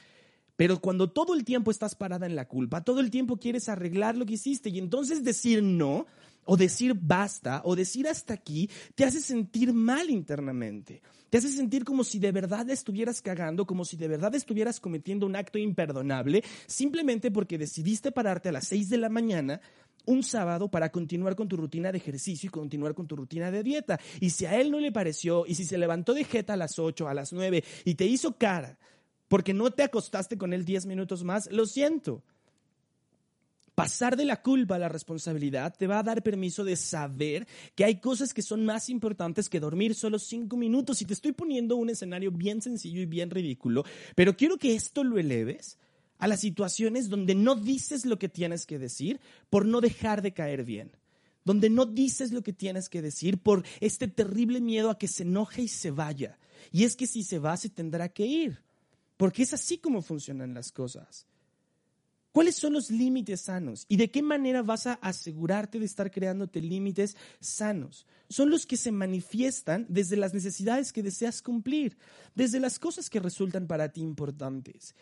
Pero 0.56 0.80
cuando 0.80 1.10
todo 1.10 1.34
el 1.34 1.44
tiempo 1.44 1.70
estás 1.70 1.94
parada 1.94 2.26
en 2.26 2.34
la 2.34 2.48
culpa, 2.48 2.82
todo 2.82 3.00
el 3.00 3.10
tiempo 3.10 3.36
quieres 3.36 3.68
arreglar 3.68 4.16
lo 4.16 4.26
que 4.26 4.34
hiciste 4.34 4.70
y 4.70 4.78
entonces 4.78 5.22
decir 5.22 5.62
no 5.62 6.06
o 6.46 6.56
decir 6.56 6.94
basta 6.94 7.60
o 7.64 7.76
decir 7.76 8.08
hasta 8.08 8.34
aquí 8.34 8.70
te 8.94 9.04
hace 9.04 9.20
sentir 9.20 9.72
mal 9.72 10.08
internamente. 10.08 11.02
Te 11.28 11.38
hace 11.38 11.48
sentir 11.48 11.84
como 11.84 12.04
si 12.04 12.18
de 12.18 12.32
verdad 12.32 12.70
estuvieras 12.70 13.20
cagando, 13.20 13.66
como 13.66 13.84
si 13.84 13.96
de 13.96 14.08
verdad 14.08 14.34
estuvieras 14.34 14.80
cometiendo 14.80 15.26
un 15.26 15.36
acto 15.36 15.58
imperdonable, 15.58 16.42
simplemente 16.66 17.30
porque 17.30 17.58
decidiste 17.58 18.12
pararte 18.12 18.48
a 18.48 18.52
las 18.52 18.68
6 18.68 18.88
de 18.88 18.96
la 18.96 19.08
mañana 19.08 19.60
un 20.06 20.22
sábado 20.22 20.70
para 20.70 20.90
continuar 20.90 21.34
con 21.34 21.48
tu 21.48 21.56
rutina 21.56 21.90
de 21.90 21.98
ejercicio 21.98 22.46
y 22.46 22.50
continuar 22.50 22.94
con 22.94 23.08
tu 23.08 23.16
rutina 23.16 23.50
de 23.50 23.62
dieta. 23.62 23.98
Y 24.20 24.30
si 24.30 24.46
a 24.46 24.58
él 24.58 24.70
no 24.70 24.78
le 24.78 24.92
pareció, 24.92 25.44
y 25.46 25.56
si 25.56 25.64
se 25.64 25.78
levantó 25.78 26.14
de 26.14 26.24
jeta 26.24 26.54
a 26.54 26.56
las 26.56 26.78
8, 26.78 27.08
a 27.08 27.14
las 27.14 27.32
9 27.32 27.64
y 27.84 27.94
te 27.96 28.06
hizo 28.06 28.38
cara 28.38 28.78
porque 29.28 29.52
no 29.52 29.70
te 29.72 29.82
acostaste 29.82 30.38
con 30.38 30.52
él 30.52 30.64
10 30.64 30.86
minutos 30.86 31.24
más, 31.24 31.50
lo 31.50 31.66
siento. 31.66 32.22
Pasar 33.76 34.16
de 34.16 34.24
la 34.24 34.40
culpa 34.40 34.76
a 34.76 34.78
la 34.78 34.88
responsabilidad 34.88 35.76
te 35.76 35.86
va 35.86 35.98
a 35.98 36.02
dar 36.02 36.22
permiso 36.22 36.64
de 36.64 36.76
saber 36.76 37.46
que 37.74 37.84
hay 37.84 38.00
cosas 38.00 38.32
que 38.32 38.40
son 38.40 38.64
más 38.64 38.88
importantes 38.88 39.50
que 39.50 39.60
dormir 39.60 39.94
solo 39.94 40.18
cinco 40.18 40.56
minutos. 40.56 41.02
Y 41.02 41.04
te 41.04 41.12
estoy 41.12 41.32
poniendo 41.32 41.76
un 41.76 41.90
escenario 41.90 42.32
bien 42.32 42.62
sencillo 42.62 43.02
y 43.02 43.04
bien 43.04 43.28
ridículo, 43.28 43.84
pero 44.14 44.34
quiero 44.34 44.56
que 44.56 44.74
esto 44.74 45.04
lo 45.04 45.18
eleves 45.18 45.76
a 46.16 46.26
las 46.26 46.40
situaciones 46.40 47.10
donde 47.10 47.34
no 47.34 47.54
dices 47.54 48.06
lo 48.06 48.18
que 48.18 48.30
tienes 48.30 48.64
que 48.64 48.78
decir 48.78 49.20
por 49.50 49.66
no 49.66 49.82
dejar 49.82 50.22
de 50.22 50.32
caer 50.32 50.64
bien, 50.64 50.92
donde 51.44 51.68
no 51.68 51.84
dices 51.84 52.32
lo 52.32 52.42
que 52.42 52.54
tienes 52.54 52.88
que 52.88 53.02
decir 53.02 53.36
por 53.36 53.62
este 53.80 54.08
terrible 54.08 54.62
miedo 54.62 54.88
a 54.88 54.96
que 54.98 55.06
se 55.06 55.24
enoje 55.24 55.60
y 55.60 55.68
se 55.68 55.90
vaya. 55.90 56.38
Y 56.72 56.84
es 56.84 56.96
que 56.96 57.06
si 57.06 57.22
se 57.22 57.38
va, 57.38 57.54
se 57.58 57.68
tendrá 57.68 58.08
que 58.08 58.24
ir, 58.24 58.62
porque 59.18 59.42
es 59.42 59.52
así 59.52 59.76
como 59.76 60.00
funcionan 60.00 60.54
las 60.54 60.72
cosas. 60.72 61.26
¿Cuáles 62.36 62.56
son 62.56 62.74
los 62.74 62.90
límites 62.90 63.40
sanos? 63.40 63.86
¿Y 63.88 63.96
de 63.96 64.10
qué 64.10 64.20
manera 64.20 64.60
vas 64.60 64.86
a 64.86 64.98
asegurarte 65.00 65.78
de 65.78 65.86
estar 65.86 66.10
creándote 66.10 66.60
límites 66.60 67.16
sanos? 67.40 68.06
Son 68.28 68.50
los 68.50 68.66
que 68.66 68.76
se 68.76 68.92
manifiestan 68.92 69.86
desde 69.88 70.18
las 70.18 70.34
necesidades 70.34 70.92
que 70.92 71.02
deseas 71.02 71.40
cumplir, 71.40 71.96
desde 72.34 72.60
las 72.60 72.78
cosas 72.78 73.08
que 73.08 73.20
resultan 73.20 73.66
para 73.66 73.90
ti 73.90 74.02
importantes. 74.02 74.94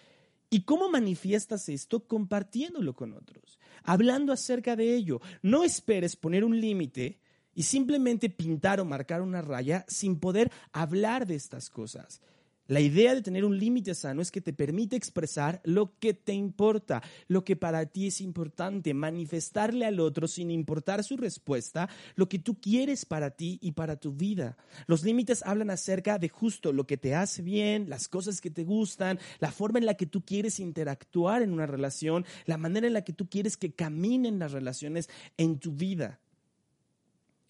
¿Y 0.49 0.61
cómo 0.61 0.89
manifiestas 0.89 1.69
esto? 1.69 2.07
Compartiéndolo 2.07 2.95
con 2.95 3.15
otros, 3.15 3.59
hablando 3.83 4.33
acerca 4.33 4.77
de 4.77 4.95
ello. 4.95 5.21
No 5.43 5.65
esperes 5.65 6.15
poner 6.15 6.45
un 6.45 6.61
límite 6.61 7.19
y 7.53 7.65
simplemente 7.65 8.31
pintar 8.31 8.79
o 8.79 8.85
marcar 8.85 9.23
una 9.23 9.43
raya 9.43 9.85
sin 9.89 10.21
poder 10.21 10.53
hablar 10.73 11.27
de 11.27 11.35
estas 11.35 11.69
cosas. 11.69 12.21
La 12.67 12.81
idea 12.81 13.15
de 13.15 13.21
tener 13.21 13.45
un 13.45 13.59
límite 13.59 13.95
sano 13.95 14.23
es 14.23 14.31
que 14.31 14.41
te 14.41 14.55
permite 14.55 14.97
expresar 14.97 15.61
lo 15.65 15.99
que 15.99 16.15
te 16.15 16.33
importa, 16.33 17.03
lo 17.29 17.45
que 17.45 17.57
para 17.57 17.85
ti 17.85 18.07
es 18.07 18.23
importante, 18.23 18.95
manifestarle 18.95 19.85
al 19.85 20.01
otro 20.01 20.27
sin 20.27 20.51
importar 20.51 21.05
su 21.05 21.19
respuesta, 21.19 21.91
lo 22.15 22.27
que 22.27 22.39
tú 22.39 22.59
quieres 22.59 23.05
para 23.05 23.33
ti 23.33 23.59
y 23.61 23.73
para 23.73 23.97
tu 23.97 24.15
vida. 24.15 24.57
Los 24.87 25.03
límites 25.03 25.43
hablan 25.45 25.69
acerca 25.69 26.19
de 26.19 26.31
justo 26.31 26.73
lo 26.73 26.87
que 26.87 26.97
te 26.97 27.15
hace 27.15 27.43
bien, 27.43 27.91
las 27.91 28.09
cosas 28.09 28.41
que 28.41 28.51
te 28.51 28.65
gustan, 28.65 29.19
la 29.41 29.53
forma 29.53 29.79
en 29.79 29.85
la 29.85 29.95
que 29.95 30.07
tú 30.07 30.25
quieres 30.25 30.59
interactuar 30.59 31.43
en 31.43 31.53
una 31.53 31.67
relación, 31.67 32.25
la 32.47 32.57
manera 32.57 32.87
en 32.87 32.95
la 32.95 33.05
que 33.05 33.13
tú 33.13 33.29
quieres 33.29 33.59
que 33.59 33.75
caminen 33.75 34.39
las 34.39 34.53
relaciones 34.53 35.11
en 35.37 35.59
tu 35.59 35.73
vida. 35.73 36.19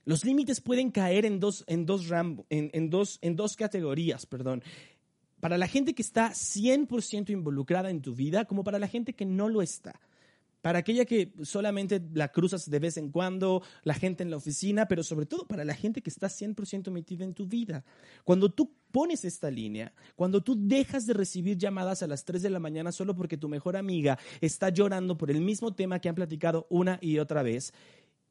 Los 0.06 0.24
límites 0.24 0.60
pueden 0.60 0.90
caer 0.90 1.24
en 1.24 1.40
dos, 1.40 1.64
en 1.66 1.86
dos, 1.86 2.04
en, 2.50 2.90
dos, 2.90 3.18
en 3.22 3.36
dos 3.36 3.56
categorías, 3.56 4.26
perdón 4.26 4.62
para 5.44 5.58
la 5.58 5.68
gente 5.68 5.94
que 5.94 6.00
está 6.00 6.30
100% 6.30 7.28
involucrada 7.28 7.90
en 7.90 8.00
tu 8.00 8.14
vida 8.14 8.46
como 8.46 8.64
para 8.64 8.78
la 8.78 8.88
gente 8.88 9.12
que 9.12 9.26
no 9.26 9.50
lo 9.50 9.60
está. 9.60 10.00
Para 10.62 10.78
aquella 10.78 11.04
que 11.04 11.34
solamente 11.42 12.00
la 12.14 12.28
cruzas 12.28 12.70
de 12.70 12.78
vez 12.78 12.96
en 12.96 13.10
cuando, 13.10 13.62
la 13.82 13.92
gente 13.92 14.22
en 14.22 14.30
la 14.30 14.38
oficina, 14.38 14.88
pero 14.88 15.02
sobre 15.02 15.26
todo 15.26 15.46
para 15.46 15.66
la 15.66 15.74
gente 15.74 16.00
que 16.00 16.08
está 16.08 16.28
100% 16.28 16.90
metida 16.90 17.24
en 17.24 17.34
tu 17.34 17.46
vida. 17.46 17.84
Cuando 18.24 18.50
tú 18.50 18.72
pones 18.90 19.26
esta 19.26 19.50
línea, 19.50 19.92
cuando 20.16 20.42
tú 20.42 20.56
dejas 20.58 21.04
de 21.04 21.12
recibir 21.12 21.58
llamadas 21.58 22.02
a 22.02 22.06
las 22.06 22.24
3 22.24 22.40
de 22.40 22.48
la 22.48 22.58
mañana 22.58 22.90
solo 22.90 23.14
porque 23.14 23.36
tu 23.36 23.50
mejor 23.50 23.76
amiga 23.76 24.18
está 24.40 24.70
llorando 24.70 25.18
por 25.18 25.30
el 25.30 25.42
mismo 25.42 25.74
tema 25.74 25.98
que 25.98 26.08
han 26.08 26.14
platicado 26.14 26.66
una 26.70 26.98
y 27.02 27.18
otra 27.18 27.42
vez, 27.42 27.74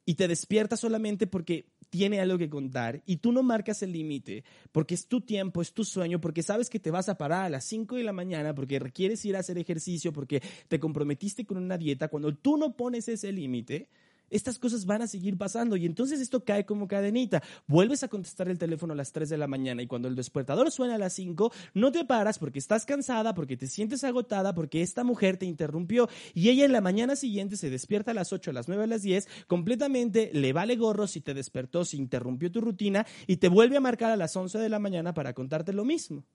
y 0.03 0.15
te 0.15 0.27
despiertas 0.27 0.79
solamente 0.79 1.27
porque 1.27 1.67
tiene 1.93 2.19
algo 2.19 2.39
que 2.39 2.49
contar 2.49 3.03
y 3.05 3.17
tú 3.17 3.31
no 3.31 3.43
marcas 3.43 3.83
el 3.83 3.91
límite 3.91 4.43
porque 4.71 4.95
es 4.95 5.05
tu 5.05 5.21
tiempo, 5.21 5.61
es 5.61 5.73
tu 5.73 5.85
sueño, 5.85 6.19
porque 6.19 6.41
sabes 6.41 6.67
que 6.71 6.79
te 6.79 6.89
vas 6.89 7.07
a 7.07 7.19
parar 7.19 7.45
a 7.45 7.49
las 7.49 7.65
5 7.65 7.97
de 7.97 8.03
la 8.03 8.11
mañana, 8.11 8.55
porque 8.55 8.79
requieres 8.79 9.23
ir 9.25 9.35
a 9.35 9.41
hacer 9.41 9.59
ejercicio, 9.59 10.11
porque 10.11 10.41
te 10.69 10.79
comprometiste 10.79 11.45
con 11.45 11.57
una 11.57 11.77
dieta, 11.77 12.07
cuando 12.07 12.33
tú 12.33 12.57
no 12.57 12.75
pones 12.75 13.07
ese 13.09 13.31
límite, 13.31 13.89
estas 14.33 14.59
cosas 14.59 14.85
van 14.85 15.01
a 15.01 15.07
seguir 15.07 15.37
pasando 15.37 15.77
y 15.77 15.85
entonces 15.85 16.19
esto 16.19 16.43
cae 16.43 16.65
como 16.65 16.87
cadenita. 16.87 17.41
Vuelves 17.67 18.03
a 18.03 18.07
contestar 18.07 18.49
el 18.49 18.57
teléfono 18.57 18.93
a 18.93 18.95
las 18.95 19.11
3 19.11 19.29
de 19.29 19.37
la 19.37 19.47
mañana 19.47 19.81
y 19.81 19.87
cuando 19.87 20.07
el 20.07 20.15
despertador 20.15 20.71
suena 20.71 20.95
a 20.95 20.97
las 20.97 21.13
5, 21.13 21.51
no 21.73 21.91
te 21.91 22.03
paras 22.03 22.39
porque 22.39 22.59
estás 22.59 22.85
cansada, 22.85 23.33
porque 23.33 23.57
te 23.57 23.67
sientes 23.67 24.03
agotada, 24.03 24.53
porque 24.53 24.81
esta 24.81 25.03
mujer 25.03 25.37
te 25.37 25.45
interrumpió 25.45 26.09
y 26.33 26.49
ella 26.49 26.65
en 26.65 26.71
la 26.71 26.81
mañana 26.81 27.15
siguiente 27.15 27.57
se 27.57 27.69
despierta 27.69 28.11
a 28.11 28.15
las 28.15 28.33
8, 28.33 28.49
a 28.49 28.53
las 28.53 28.67
9, 28.67 28.83
a 28.83 28.87
las 28.87 29.03
10, 29.03 29.27
completamente 29.47 30.31
le 30.33 30.51
vale 30.53 30.75
gorro 30.75 31.07
si 31.07 31.21
te 31.21 31.33
despertó, 31.33 31.85
si 31.85 31.97
interrumpió 31.97 32.51
tu 32.51 32.61
rutina 32.61 33.05
y 33.27 33.37
te 33.37 33.47
vuelve 33.47 33.77
a 33.77 33.81
marcar 33.81 34.11
a 34.11 34.17
las 34.17 34.35
11 34.35 34.57
de 34.57 34.69
la 34.69 34.79
mañana 34.79 35.13
para 35.13 35.33
contarte 35.33 35.73
lo 35.73 35.85
mismo. 35.85 36.25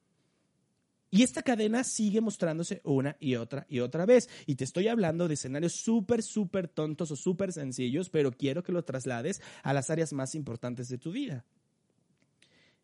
Y 1.11 1.23
esta 1.23 1.43
cadena 1.43 1.85
sigue 1.85 2.21
mostrándose 2.21 2.81
una 2.85 3.17
y 3.19 3.37
otra 3.37 3.67
y 3.69 3.81
otra 3.81 4.05
vez. 4.05 4.29
Y 4.47 4.57
te 4.57 4.65
estoy 4.65 4.89
hablando 4.89 5.27
de 5.27 5.35
escenarios 5.35 5.73
súper, 5.73 6.23
súper 6.23 6.69
tontos 6.69 7.11
o 7.11 7.17
súper 7.17 7.53
sencillos, 7.53 8.11
pero 8.11 8.31
quiero 8.31 8.63
que 8.63 8.73
lo 8.73 8.85
traslades 8.85 9.41
a 9.63 9.73
las 9.73 9.89
áreas 9.89 10.13
más 10.13 10.35
importantes 10.35 10.89
de 10.89 10.99
tu 10.99 11.11
vida. 11.11 11.45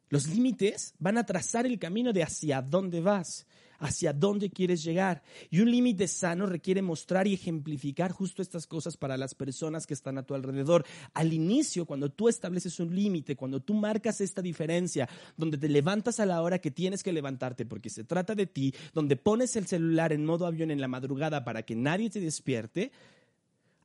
Los 0.08 0.28
límites 0.28 0.94
van 0.98 1.18
a 1.18 1.26
trazar 1.26 1.66
el 1.66 1.78
camino 1.78 2.12
de 2.12 2.22
hacia 2.22 2.62
dónde 2.62 3.00
vas 3.00 3.46
hacia 3.84 4.14
dónde 4.14 4.50
quieres 4.50 4.82
llegar. 4.82 5.22
Y 5.50 5.60
un 5.60 5.70
límite 5.70 6.08
sano 6.08 6.46
requiere 6.46 6.80
mostrar 6.80 7.26
y 7.26 7.34
ejemplificar 7.34 8.12
justo 8.12 8.40
estas 8.40 8.66
cosas 8.66 8.96
para 8.96 9.18
las 9.18 9.34
personas 9.34 9.86
que 9.86 9.92
están 9.92 10.16
a 10.16 10.22
tu 10.22 10.34
alrededor. 10.34 10.86
Al 11.12 11.34
inicio, 11.34 11.84
cuando 11.84 12.10
tú 12.10 12.30
estableces 12.30 12.80
un 12.80 12.94
límite, 12.94 13.36
cuando 13.36 13.60
tú 13.60 13.74
marcas 13.74 14.22
esta 14.22 14.40
diferencia, 14.40 15.06
donde 15.36 15.58
te 15.58 15.68
levantas 15.68 16.18
a 16.18 16.24
la 16.24 16.40
hora 16.40 16.60
que 16.60 16.70
tienes 16.70 17.02
que 17.02 17.12
levantarte 17.12 17.66
porque 17.66 17.90
se 17.90 18.04
trata 18.04 18.34
de 18.34 18.46
ti, 18.46 18.74
donde 18.94 19.16
pones 19.16 19.54
el 19.56 19.66
celular 19.66 20.14
en 20.14 20.24
modo 20.24 20.46
avión 20.46 20.70
en 20.70 20.80
la 20.80 20.88
madrugada 20.88 21.44
para 21.44 21.62
que 21.62 21.76
nadie 21.76 22.08
te 22.08 22.20
despierte, 22.20 22.90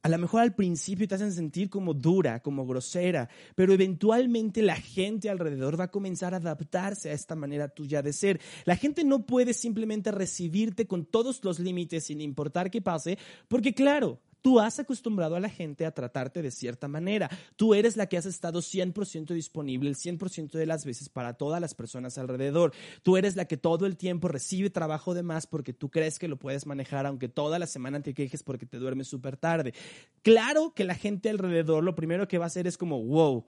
A 0.02 0.08
lo 0.08 0.18
mejor 0.18 0.42
al 0.42 0.56
principio 0.56 1.08
te 1.10 1.16
hacen 1.16 1.34
sentir 1.34 1.70
como 1.70 1.94
dura, 1.94 2.42
como 2.42 2.66
grosera, 2.66 3.28
pero 3.56 3.74
eventualmente 3.74 4.62
la 4.62 4.78
gente 4.78 5.30
alrededor 5.30 5.78
va 5.78 5.86
a 5.86 5.92
comenzar 5.92 6.34
a 6.34 6.38
adaptarse 6.38 7.10
a 7.10 7.14
esta 7.14 7.36
manera 7.36 7.68
tuya 7.68 8.02
de 8.02 8.14
ser. 8.14 8.40
La 8.64 8.78
gente 8.78 9.04
no 9.04 9.26
puede 9.26 9.54
simplemente 9.54 10.12
recibirte 10.12 10.88
con 10.88 11.06
todos 11.06 11.44
los 11.44 11.60
límites 11.60 12.06
sin 12.06 12.22
importar 12.22 12.72
qué 12.72 12.82
pase, 12.82 13.18
porque 13.50 13.74
claro, 13.74 14.22
Tú 14.42 14.60
has 14.60 14.80
acostumbrado 14.80 15.36
a 15.36 15.40
la 15.40 15.50
gente 15.50 15.86
a 15.86 15.92
tratarte 15.92 16.42
de 16.42 16.52
cierta 16.52 16.88
manera. 16.88 17.30
Tú 17.56 17.74
eres 17.74 17.98
la 17.98 18.08
que 18.08 18.18
has 18.18 18.26
estado 18.26 18.60
100% 18.62 19.34
disponible 19.34 19.90
el 19.90 19.96
100% 19.96 20.52
de 20.52 20.66
las 20.66 20.86
veces 20.86 21.10
para 21.10 21.34
todas 21.34 21.60
las 21.60 21.76
personas 21.76 22.18
alrededor. 22.18 22.74
Tú 23.04 23.18
eres 23.18 23.36
la 23.36 23.46
que 23.46 23.58
todo 23.58 23.86
el 23.86 23.98
tiempo 23.98 24.28
recibe 24.28 24.70
trabajo 24.70 25.14
de 25.14 25.24
más 25.24 25.48
porque 25.48 25.74
tú 25.74 25.90
crees 25.90 26.20
que 26.20 26.28
lo 26.28 26.38
puedes 26.38 26.66
manejar, 26.66 27.06
aunque 27.06 27.28
toda 27.28 27.60
la 27.60 27.68
semana 27.68 28.02
te 28.02 28.14
quejes 28.14 28.44
porque 28.44 28.66
te 28.66 28.78
duermes 28.78 29.08
súper 29.08 29.38
tarde. 29.38 29.74
Claro 30.22 30.74
que 30.74 30.84
la 30.84 30.96
gente 30.96 31.30
alrededor 31.30 31.84
lo 31.84 31.96
primero 31.96 32.28
que 32.28 32.38
va 32.38 32.46
a 32.46 32.48
hacer 32.48 32.68
es 32.68 32.78
como, 32.78 33.04
wow, 33.04 33.46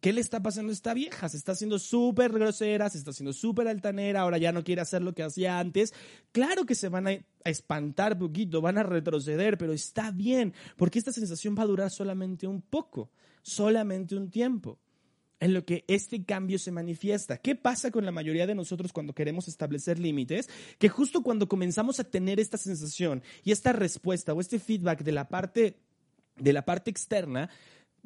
¿Qué 0.00 0.12
le 0.12 0.20
está 0.20 0.42
pasando 0.42 0.70
a 0.70 0.74
esta 0.74 0.94
vieja? 0.94 1.28
Se 1.28 1.36
está 1.36 1.52
haciendo 1.52 1.78
súper 1.78 2.32
grosera, 2.32 2.90
se 2.90 2.98
está 2.98 3.10
haciendo 3.10 3.32
súper 3.32 3.66
altanera, 3.66 4.20
ahora 4.20 4.38
ya 4.38 4.52
no 4.52 4.62
quiere 4.62 4.82
hacer 4.82 5.02
lo 5.02 5.14
que 5.14 5.22
hacía 5.22 5.58
antes. 5.58 5.94
Claro 6.32 6.66
que 6.66 6.74
se 6.74 6.88
van 6.88 7.08
a, 7.08 7.18
espantar 7.44 8.18
poquito, 8.18 8.60
van 8.60 8.78
a 8.78 8.82
retroceder, 8.82 9.56
pero 9.56 9.72
está 9.72 10.10
bien, 10.10 10.52
porque 10.76 10.98
esta 10.98 11.12
sensación 11.12 11.56
va 11.58 11.62
a 11.62 11.66
durar 11.66 11.90
solamente 11.90 12.46
un 12.46 12.60
poco, 12.60 13.10
solamente 13.42 14.16
un 14.16 14.30
tiempo 14.30 14.78
en 15.38 15.54
lo 15.54 15.64
que 15.64 15.84
este 15.88 16.24
cambio 16.24 16.58
se 16.58 16.72
manifiesta. 16.72 17.38
¿Qué 17.38 17.54
pasa 17.54 17.90
con 17.90 18.04
la 18.04 18.12
mayoría 18.12 18.46
de 18.46 18.54
nosotros 18.54 18.92
cuando 18.92 19.14
queremos 19.14 19.48
establecer 19.48 19.98
límites? 19.98 20.48
Que 20.78 20.88
justo 20.88 21.22
cuando 21.22 21.48
comenzamos 21.48 22.00
a 22.00 22.04
tener 22.04 22.40
esta 22.40 22.58
sensación 22.58 23.22
y 23.44 23.52
esta 23.52 23.72
respuesta 23.72 24.32
o 24.32 24.40
este 24.40 24.58
feedback 24.58 25.02
de 25.02 25.12
la 25.12 25.28
parte 25.28 25.78
de 26.38 26.52
la 26.52 26.64
parte 26.64 26.90
externa, 26.90 27.48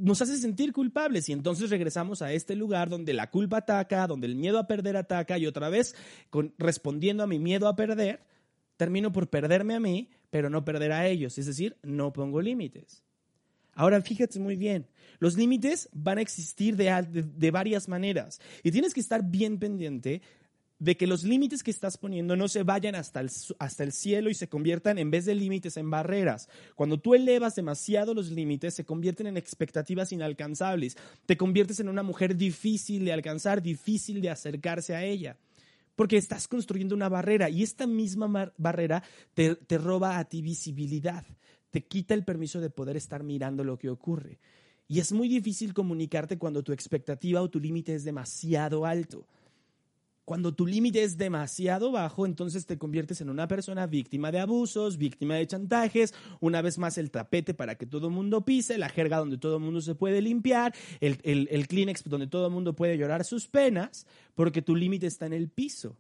nos 0.01 0.23
hace 0.23 0.37
sentir 0.39 0.73
culpables. 0.73 1.29
Y 1.29 1.33
entonces 1.33 1.71
regresamos 1.71 2.23
a 2.23 2.33
este 2.33 2.57
lugar 2.57 2.89
donde 2.89 3.13
la 3.13 3.31
culpa 3.31 3.59
ataca, 3.59 4.07
donde 4.07 4.27
el 4.27 4.35
miedo 4.35 4.59
a 4.59 4.67
perder 4.67 4.97
ataca 4.97 5.39
y 5.39 5.47
otra 5.47 5.69
vez 5.69 5.95
con, 6.31 6.55
respondiendo 6.59 7.23
a 7.23 7.27
mi 7.27 7.39
miedo 7.39 7.69
a 7.69 7.77
perder, 7.77 8.21
termino 8.77 9.13
por 9.13 9.29
perderme 9.29 9.75
a 9.75 9.81
mí, 9.81 10.11
pero 10.31 10.49
no 10.49 10.65
perder 10.65 10.93
a 10.93 11.07
ellos, 11.07 11.37
es 11.39 11.47
decir, 11.47 11.77
no 11.83 12.13
pongo 12.13 12.41
límites. 12.41 13.03
Ahora 13.75 14.01
fíjate 14.01 14.41
muy 14.41 14.57
bien, 14.57 14.87
los 15.19 15.37
límites 15.37 15.89
van 15.93 16.19
a 16.19 16.23
existir 16.23 16.77
de, 16.77 17.03
de, 17.03 17.51
varias 17.51 17.89
maneras. 17.89 18.41
Y 18.63 18.71
tienes 18.71 18.95
que 18.95 19.01
estar 19.01 19.23
bien 19.23 19.59
pendiente 19.59 20.23
de 20.81 20.97
que 20.97 21.07
los 21.07 21.25
límites 21.25 21.63
que 21.63 21.71
estás 21.71 21.99
poniendo 21.99 22.37
no 22.37 22.49
se 22.49 22.63
vayan 22.63 22.95
hasta 22.95 23.21
el, 23.21 23.31
hasta 23.59 23.85
el 23.85 23.93
cielo 23.93 24.31
y 24.31 24.35
se 24.35 24.49
conviertan 24.49 24.99
en 24.99 25.11
vez 25.11 25.27
de 25.27 25.35
límites 25.35 25.77
en 25.77 25.91
barreras. 25.91 26.49
Cuando 26.75 26.99
tú 26.99 27.15
elevas 27.15 27.55
demasiado 27.55 28.15
los 28.15 28.31
límites, 28.31 28.75
se 28.75 28.87
convierten 28.87 29.27
en 29.27 29.37
expectativas 29.37 30.11
inalcanzables. 30.11 30.97
Te 31.27 31.37
conviertes 31.37 31.81
en 31.81 31.91
una 31.91 32.03
mujer 32.03 32.35
difícil 32.35 33.05
de 33.05 33.13
alcanzar, 33.13 33.61
difícil 33.61 34.23
de 34.23 34.31
acercarse 34.31 34.95
a 34.95 35.05
ella. 35.05 35.37
Porque 35.97 36.17
estás 36.17 36.49
construyendo 36.49 36.95
una 36.95 37.11
barrera 37.11 37.51
y 37.51 37.63
esta 37.63 37.87
misma 37.87 38.51
barrera 38.57 39.03
te, 39.35 39.57
te 39.57 39.77
roba 39.77 40.19
a 40.19 40.25
ti 40.25 40.41
visibilidad, 40.41 41.27
te 41.71 41.85
quita 41.85 42.15
el 42.15 42.25
permiso 42.25 42.59
de 42.59 42.71
poder 42.71 42.97
estar 42.97 43.23
mirando 43.23 43.65
lo 43.65 43.79
que 43.79 43.91
ocurre. 43.91 44.39
Y 44.89 44.99
es 44.99 45.13
muy 45.13 45.29
difícil 45.29 45.75
comunicarte 45.75 46.39
cuando 46.39 46.63
tu 46.63 46.73
expectativa 46.73 47.43
o 47.43 47.51
tu 47.51 47.61
límite 47.61 47.95
es 47.95 48.03
demasiado 48.03 48.87
alto. 48.87 49.27
Cuando 50.31 50.55
tu 50.55 50.65
límite 50.65 51.03
es 51.03 51.19
demasiado 51.19 51.91
bajo, 51.91 52.25
entonces 52.25 52.65
te 52.65 52.79
conviertes 52.79 53.21
en 53.21 53.31
una 53.31 53.49
persona 53.49 53.89
víctima 53.89 54.31
de 54.31 54.39
abusos, 54.39 54.97
víctima 54.97 55.35
de 55.35 55.49
chantajes, 55.49 56.15
una 56.39 56.63
vez 56.63 56.79
más 56.79 56.99
el 56.99 57.11
tapete 57.11 57.53
para 57.53 57.75
que 57.75 57.85
todo 57.85 58.07
el 58.07 58.13
mundo 58.13 58.45
pise, 58.45 58.79
la 58.79 58.89
jerga 58.89 59.19
donde 59.19 59.39
todo 59.39 59.57
el 59.57 59.63
mundo 59.65 59.81
se 59.81 59.97
puede 59.97 60.23
limpiar, 60.23 60.73
el, 61.01 61.19
el 61.25 61.67
Kleenex 61.67 62.05
donde 62.05 62.29
todo 62.29 62.47
el 62.47 62.53
mundo 62.53 62.77
puede 62.77 62.97
llorar 62.97 63.25
sus 63.25 63.49
penas, 63.49 64.07
porque 64.37 64.63
tu 64.63 64.77
límite 64.77 65.09
está 65.09 65.27
en 65.27 65.33
el 65.33 65.49
piso. 65.49 65.97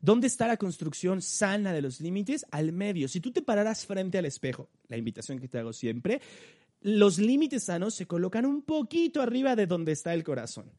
¿Dónde 0.00 0.26
está 0.26 0.46
la 0.46 0.58
construcción 0.58 1.22
sana 1.22 1.72
de 1.72 1.80
los 1.80 2.02
límites? 2.02 2.44
Al 2.50 2.72
medio. 2.72 3.08
Si 3.08 3.20
tú 3.22 3.32
te 3.32 3.40
pararas 3.40 3.86
frente 3.86 4.18
al 4.18 4.26
espejo, 4.26 4.68
la 4.88 4.98
invitación 4.98 5.38
que 5.38 5.48
te 5.48 5.56
hago 5.56 5.72
siempre, 5.72 6.20
los 6.82 7.18
límites 7.18 7.62
sanos 7.62 7.94
se 7.94 8.06
colocan 8.06 8.44
un 8.44 8.60
poquito 8.60 9.22
arriba 9.22 9.56
de 9.56 9.66
donde 9.66 9.92
está 9.92 10.12
el 10.12 10.24
corazón. 10.24 10.70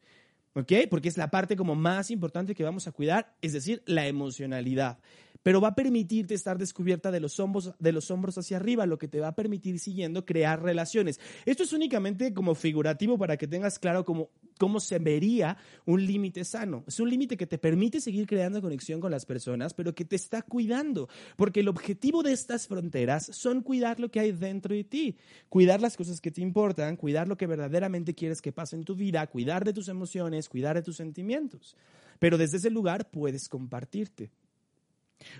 ¿Ok? 0.54 0.72
Porque 0.90 1.08
es 1.08 1.16
la 1.16 1.30
parte 1.30 1.56
como 1.56 1.74
más 1.74 2.10
importante 2.10 2.54
que 2.54 2.64
vamos 2.64 2.86
a 2.88 2.92
cuidar, 2.92 3.34
es 3.42 3.52
decir, 3.52 3.82
la 3.86 4.06
emocionalidad. 4.06 4.98
Pero 5.42 5.60
va 5.60 5.68
a 5.68 5.74
permitirte 5.74 6.34
estar 6.34 6.58
descubierta 6.58 7.10
de 7.10 7.20
los, 7.20 7.38
hombros, 7.40 7.72
de 7.78 7.92
los 7.92 8.10
hombros 8.10 8.36
hacia 8.38 8.56
arriba, 8.56 8.86
lo 8.86 8.98
que 8.98 9.08
te 9.08 9.20
va 9.20 9.28
a 9.28 9.34
permitir 9.34 9.78
siguiendo 9.78 10.24
crear 10.24 10.62
relaciones. 10.62 11.20
Esto 11.46 11.62
es 11.62 11.72
únicamente 11.72 12.34
como 12.34 12.54
figurativo 12.54 13.18
para 13.18 13.36
que 13.36 13.46
tengas 13.46 13.78
claro 13.78 14.04
cómo, 14.04 14.30
cómo 14.58 14.80
se 14.80 14.98
vería 14.98 15.56
un 15.86 16.04
límite 16.04 16.44
sano. 16.44 16.84
Es 16.86 17.00
un 17.00 17.08
límite 17.08 17.36
que 17.36 17.46
te 17.46 17.58
permite 17.58 18.00
seguir 18.00 18.26
creando 18.26 18.60
conexión 18.60 19.00
con 19.00 19.10
las 19.10 19.24
personas, 19.24 19.74
pero 19.74 19.94
que 19.94 20.04
te 20.04 20.16
está 20.16 20.42
cuidando. 20.42 21.08
Porque 21.36 21.60
el 21.60 21.68
objetivo 21.68 22.22
de 22.22 22.32
estas 22.32 22.66
fronteras 22.66 23.30
son 23.32 23.62
cuidar 23.62 24.00
lo 24.00 24.10
que 24.10 24.20
hay 24.20 24.32
dentro 24.32 24.74
de 24.74 24.84
ti, 24.84 25.16
cuidar 25.48 25.80
las 25.80 25.96
cosas 25.96 26.20
que 26.20 26.30
te 26.30 26.40
importan, 26.40 26.96
cuidar 26.96 27.28
lo 27.28 27.36
que 27.36 27.46
verdaderamente 27.46 28.14
quieres 28.14 28.42
que 28.42 28.52
pase 28.52 28.76
en 28.76 28.84
tu 28.84 28.94
vida, 28.94 29.26
cuidar 29.26 29.64
de 29.64 29.72
tus 29.72 29.88
emociones, 29.88 30.48
cuidar 30.48 30.76
de 30.76 30.82
tus 30.82 30.96
sentimientos. 30.96 31.76
Pero 32.18 32.36
desde 32.36 32.56
ese 32.56 32.70
lugar 32.70 33.10
puedes 33.10 33.48
compartirte. 33.48 34.30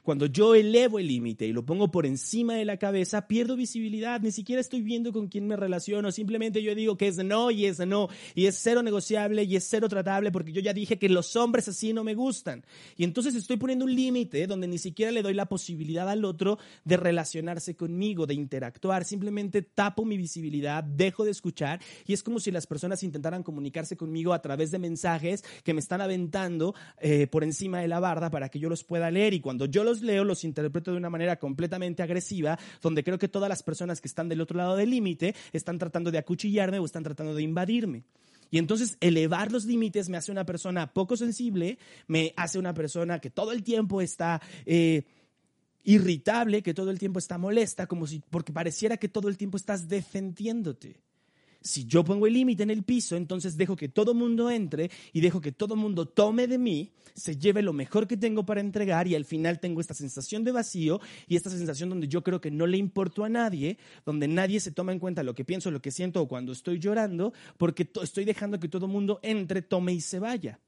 Cuando 0.03 0.27
yo 0.27 0.55
elevo 0.55 0.99
el 0.99 1.07
límite 1.07 1.47
y 1.47 1.53
lo 1.53 1.65
pongo 1.65 1.91
por 1.91 2.07
encima 2.07 2.55
de 2.55 2.65
la 2.65 2.77
cabeza, 2.77 3.27
pierdo 3.27 3.57
visibilidad, 3.57 4.21
ni 4.21 4.33
siquiera 4.33 4.61
estoy 4.61 4.83
viendo 4.83 5.13
con 5.13 5.29
quién 5.29 5.47
me 5.47 5.57
relaciono, 5.57 6.13
simplemente 6.13 6.63
yo 6.63 6.75
digo 6.75 6.97
que 6.97 7.09
es 7.09 7.17
no 7.19 7.51
y 7.51 7.67
es 7.67 7.79
no, 7.87 8.09
y 8.35 8.47
es 8.47 8.59
cero 8.59 8.83
negociable 8.83 9.45
y 9.45 9.57
es 9.57 9.67
cero 9.69 9.89
tratable 9.89 10.33
porque 10.33 10.53
yo 10.53 10.61
ya 10.61 10.73
dije 10.73 10.99
que 10.99 11.09
los 11.09 11.37
hombres 11.37 11.69
así 11.69 11.93
no 11.93 12.05
me 12.05 12.15
gustan. 12.15 12.65
Y 12.97 13.05
entonces 13.05 13.35
estoy 13.35 13.57
poniendo 13.57 13.85
un 13.85 13.95
límite 13.95 14.47
donde 14.47 14.69
ni 14.69 14.79
siquiera 14.79 15.13
le 15.13 15.23
doy 15.23 15.35
la 15.35 15.47
posibilidad 15.47 16.09
al 16.09 16.25
otro 16.25 16.59
de 16.85 16.97
relacionarse 16.97 17.77
conmigo, 17.77 18.27
de 18.27 18.35
interactuar, 18.35 19.05
simplemente 19.05 19.63
tapo 19.63 20.05
mi 20.05 20.17
visibilidad, 20.17 20.83
dejo 20.83 21.25
de 21.25 21.31
escuchar 21.31 21.81
y 22.07 22.13
es 22.13 22.23
como 22.23 22.41
si 22.41 22.51
las 22.51 22.67
personas 22.67 23.03
intentaran 23.03 23.43
comunicarse 23.43 23.97
conmigo 23.97 24.33
a 24.33 24.43
través 24.43 24.71
de 24.71 24.79
mensajes 24.79 25.45
que 25.65 25.75
me 25.75 25.81
están 25.81 26.01
aventando 26.01 26.75
eh, 27.01 27.27
por 27.27 27.45
encima 27.45 27.81
de 27.81 27.89
la 27.89 28.01
barda 28.01 28.31
para 28.31 28.49
que 28.49 28.59
yo 28.59 28.69
los 28.69 28.85
pueda 28.85 29.11
leer. 29.11 29.35
Y 29.35 29.41
cuando 29.41 29.68
yo 29.69 29.85
los 29.85 30.03
leo, 30.03 30.25
los 30.25 30.45
interpreto 30.45 30.91
de 30.91 30.97
una 30.97 31.11
manera 31.11 31.39
completamente 31.39 32.03
agresiva, 32.03 32.59
donde 32.81 33.05
creo 33.05 33.19
que 33.19 33.29
todas 33.29 33.49
las 33.49 33.63
personas 33.63 34.01
que 34.01 34.09
están 34.09 34.29
del 34.29 34.41
otro 34.41 34.57
lado 34.57 34.77
del 34.77 34.91
límite 34.91 35.35
están 35.53 35.79
tratando 35.79 36.11
de 36.11 36.19
acuchillarme 36.19 36.79
o 36.79 36.85
están 36.85 37.03
tratando 37.03 37.35
de 37.35 37.43
invadirme. 37.43 38.05
Y 38.51 38.59
entonces 38.59 38.97
elevar 39.01 39.53
los 39.53 39.67
límites 39.67 40.09
me 40.09 40.17
hace 40.17 40.33
una 40.33 40.47
persona 40.47 40.93
poco 40.93 41.17
sensible, 41.17 41.79
me 42.07 42.33
hace 42.37 42.59
una 42.59 42.73
persona 42.75 43.21
que 43.21 43.31
todo 43.31 43.53
el 43.53 43.63
tiempo 43.63 44.01
está... 44.01 44.41
Eh, 44.67 45.05
irritable, 45.85 46.63
que 46.63 46.75
todo 46.75 46.91
el 46.91 46.99
tiempo 46.99 47.19
está 47.19 47.39
molesta, 47.39 47.87
como 47.87 48.07
si, 48.07 48.23
porque 48.29 48.53
pareciera 48.53 48.99
que 48.99 49.09
todo 49.09 49.29
el 49.29 49.39
tiempo 49.39 49.57
estás 49.57 49.89
defendiéndote. 49.89 51.01
Si 51.61 51.85
yo 51.87 52.05
pongo 52.05 52.27
el 52.27 52.35
límite 52.35 52.63
en 52.63 52.71
el 52.71 52.85
piso, 52.85 53.17
entonces 53.17 53.57
dejo 53.57 53.77
que 53.77 53.89
todo 53.89 54.15
mundo 54.15 54.51
entre 54.51 54.91
y 55.13 55.21
dejo 55.21 55.41
que 55.41 55.53
todo 55.53 55.75
mundo 55.75 56.07
tome 56.07 56.47
de 56.47 56.59
mí, 56.59 56.93
se 57.15 57.37
lleve 57.37 57.63
lo 57.63 57.73
mejor 57.73 58.07
que 58.07 58.17
tengo 58.17 58.47
para 58.47 58.61
entregar 58.61 59.09
y 59.09 59.15
al 59.15 59.25
final 59.25 59.59
tengo 59.59 59.81
esta 59.81 59.95
sensación 59.95 60.45
de 60.45 60.53
vacío 60.53 61.01
y 61.27 61.37
esta 61.37 61.51
sensación 61.51 61.89
donde 61.89 62.09
yo 62.09 62.23
creo 62.23 62.41
que 62.41 62.51
no 62.51 62.67
le 62.67 62.79
importo 62.79 63.25
a 63.25 63.29
nadie, 63.29 63.79
donde 64.07 64.29
nadie 64.29 64.61
se 64.61 64.71
toma 64.71 64.93
en 64.93 65.01
cuenta 65.01 65.23
lo 65.23 65.35
que 65.35 65.45
pienso, 65.45 65.71
lo 65.71 65.83
que 65.83 65.91
siento 65.91 66.23
o 66.23 66.29
cuando 66.29 66.53
estoy 66.53 66.79
llorando, 66.79 67.33
porque 67.57 67.91
estoy 68.03 68.25
dejando 68.25 68.61
que 68.61 68.69
todo 68.69 68.87
mundo 68.87 69.19
entre, 69.23 69.63
tome 69.63 69.93
y 69.93 70.01
se 70.01 70.21
vaya. 70.21 70.61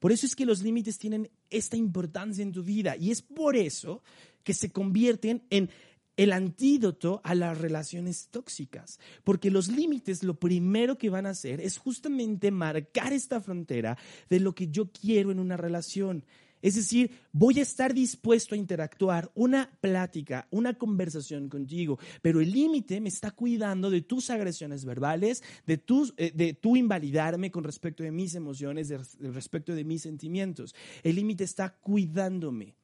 Por 0.00 0.12
eso 0.12 0.26
es 0.26 0.34
que 0.34 0.46
los 0.46 0.62
límites 0.62 0.98
tienen 0.98 1.30
esta 1.50 1.76
importancia 1.76 2.42
en 2.42 2.52
tu 2.52 2.62
vida 2.62 2.96
y 2.96 3.10
es 3.10 3.22
por 3.22 3.56
eso 3.56 4.02
que 4.42 4.54
se 4.54 4.72
convierten 4.72 5.42
en 5.50 5.70
el 6.18 6.32
antídoto 6.32 7.20
a 7.22 7.34
las 7.36 7.56
relaciones 7.56 8.28
tóxicas, 8.30 8.98
porque 9.22 9.52
los 9.52 9.68
límites 9.68 10.24
lo 10.24 10.34
primero 10.34 10.98
que 10.98 11.10
van 11.10 11.26
a 11.26 11.30
hacer 11.30 11.60
es 11.60 11.78
justamente 11.78 12.50
marcar 12.50 13.12
esta 13.12 13.40
frontera 13.40 13.96
de 14.28 14.40
lo 14.40 14.52
que 14.52 14.66
yo 14.66 14.90
quiero 14.90 15.30
en 15.30 15.38
una 15.38 15.56
relación. 15.56 16.24
Es 16.60 16.74
decir, 16.74 17.12
voy 17.30 17.60
a 17.60 17.62
estar 17.62 17.94
dispuesto 17.94 18.56
a 18.56 18.58
interactuar, 18.58 19.30
una 19.36 19.70
plática, 19.80 20.48
una 20.50 20.74
conversación 20.74 21.48
contigo, 21.48 22.00
pero 22.20 22.40
el 22.40 22.50
límite 22.50 23.00
me 23.00 23.10
está 23.10 23.30
cuidando 23.30 23.88
de 23.88 24.02
tus 24.02 24.28
agresiones 24.30 24.84
verbales, 24.84 25.44
de 25.68 25.78
tu, 25.78 26.12
eh, 26.16 26.32
de 26.34 26.54
tu 26.54 26.74
invalidarme 26.74 27.52
con 27.52 27.62
respecto 27.62 28.02
de 28.02 28.10
mis 28.10 28.34
emociones, 28.34 28.88
de, 28.88 28.98
respecto 29.20 29.72
de 29.72 29.84
mis 29.84 30.02
sentimientos. 30.02 30.74
El 31.04 31.14
límite 31.14 31.44
está 31.44 31.76
cuidándome 31.76 32.74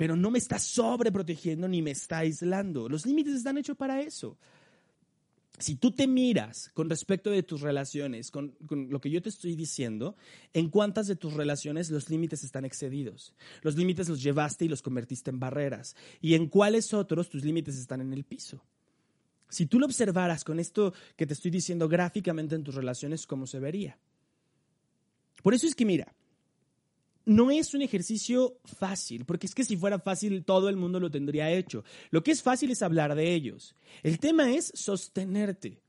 pero 0.00 0.16
no 0.16 0.30
me 0.30 0.38
está 0.38 0.58
sobreprotegiendo 0.58 1.68
ni 1.68 1.82
me 1.82 1.90
está 1.90 2.20
aislando. 2.20 2.88
Los 2.88 3.04
límites 3.04 3.34
están 3.34 3.58
hechos 3.58 3.76
para 3.76 4.00
eso. 4.00 4.38
Si 5.58 5.74
tú 5.74 5.92
te 5.92 6.06
miras 6.06 6.70
con 6.72 6.88
respecto 6.88 7.28
de 7.28 7.42
tus 7.42 7.60
relaciones, 7.60 8.30
con, 8.30 8.56
lo 8.88 8.98
que 8.98 9.10
yo 9.10 9.20
te 9.20 9.28
estoy 9.28 9.56
diciendo, 9.56 10.16
en 10.54 10.70
cuántas 10.70 11.06
de 11.06 11.16
tus 11.16 11.34
relaciones 11.34 11.90
los 11.90 12.08
límites 12.08 12.44
están 12.44 12.64
excedidos. 12.64 13.34
Los 13.60 13.76
límites 13.76 14.08
los 14.08 14.22
llevaste 14.22 14.64
y 14.64 14.68
los 14.68 14.80
convertiste 14.80 15.28
en 15.28 15.38
barreras. 15.38 15.94
Y 16.22 16.32
en 16.32 16.48
cuáles 16.48 16.94
otros 16.94 17.28
tus 17.28 17.44
límites 17.44 17.76
están 17.76 18.00
en 18.00 18.14
el 18.14 18.24
piso. 18.24 18.64
Si 19.50 19.66
tú 19.66 19.78
lo 19.78 19.84
observaras 19.84 20.44
con 20.44 20.60
esto 20.60 20.94
que 21.14 21.26
te 21.26 21.34
estoy 21.34 21.50
diciendo 21.50 21.90
gráficamente 21.90 22.54
en 22.54 22.64
tus 22.64 22.74
relaciones, 22.74 23.26
¿cómo 23.26 23.46
se 23.46 23.58
vería? 23.58 23.98
Por 25.42 25.52
eso 25.52 25.66
es 25.66 25.74
que 25.74 25.84
mira, 25.84 26.14
no 27.30 27.52
es 27.52 27.74
un 27.74 27.82
ejercicio 27.82 28.58
fácil, 28.64 29.24
porque 29.24 29.46
es 29.46 29.54
que 29.54 29.62
si 29.62 29.76
fuera 29.76 30.00
fácil 30.00 30.44
todo 30.44 30.68
el 30.68 30.76
mundo 30.76 30.98
lo 30.98 31.12
tendría 31.12 31.48
hecho. 31.48 31.84
Lo 32.10 32.24
que 32.24 32.32
es 32.32 32.42
fácil 32.42 32.72
es 32.72 32.82
hablar 32.82 33.14
de 33.14 33.32
ellos. 33.32 33.76
El 34.02 34.18
tema 34.18 34.52
es 34.52 34.72
sostenerte. 34.74 35.80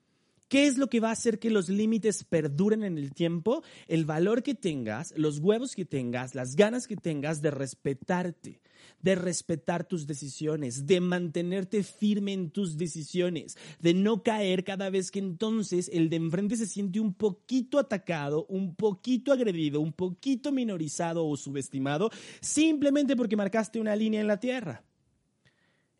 ¿Qué 0.51 0.67
es 0.67 0.77
lo 0.77 0.89
que 0.89 0.99
va 0.99 1.07
a 1.07 1.13
hacer 1.13 1.39
que 1.39 1.49
los 1.49 1.69
límites 1.69 2.25
perduren 2.25 2.83
en 2.83 2.97
el 2.97 3.13
tiempo? 3.13 3.63
El 3.87 4.03
valor 4.03 4.43
que 4.43 4.53
tengas, 4.53 5.13
los 5.15 5.39
huevos 5.39 5.75
que 5.75 5.85
tengas, 5.85 6.35
las 6.35 6.57
ganas 6.57 6.87
que 6.87 6.97
tengas 6.97 7.41
de 7.41 7.51
respetarte, 7.51 8.59
de 9.01 9.15
respetar 9.15 9.87
tus 9.87 10.07
decisiones, 10.07 10.85
de 10.85 10.99
mantenerte 10.99 11.83
firme 11.83 12.33
en 12.33 12.49
tus 12.49 12.75
decisiones, 12.75 13.57
de 13.79 13.93
no 13.93 14.23
caer 14.23 14.65
cada 14.65 14.89
vez 14.89 15.09
que 15.09 15.19
entonces 15.19 15.89
el 15.93 16.09
de 16.09 16.17
enfrente 16.17 16.57
se 16.57 16.67
siente 16.67 16.99
un 16.99 17.13
poquito 17.13 17.79
atacado, 17.79 18.45
un 18.49 18.75
poquito 18.75 19.31
agredido, 19.31 19.79
un 19.79 19.93
poquito 19.93 20.51
minorizado 20.51 21.25
o 21.27 21.37
subestimado, 21.37 22.09
simplemente 22.41 23.15
porque 23.15 23.37
marcaste 23.37 23.79
una 23.79 23.95
línea 23.95 24.19
en 24.19 24.27
la 24.27 24.41
tierra. 24.41 24.83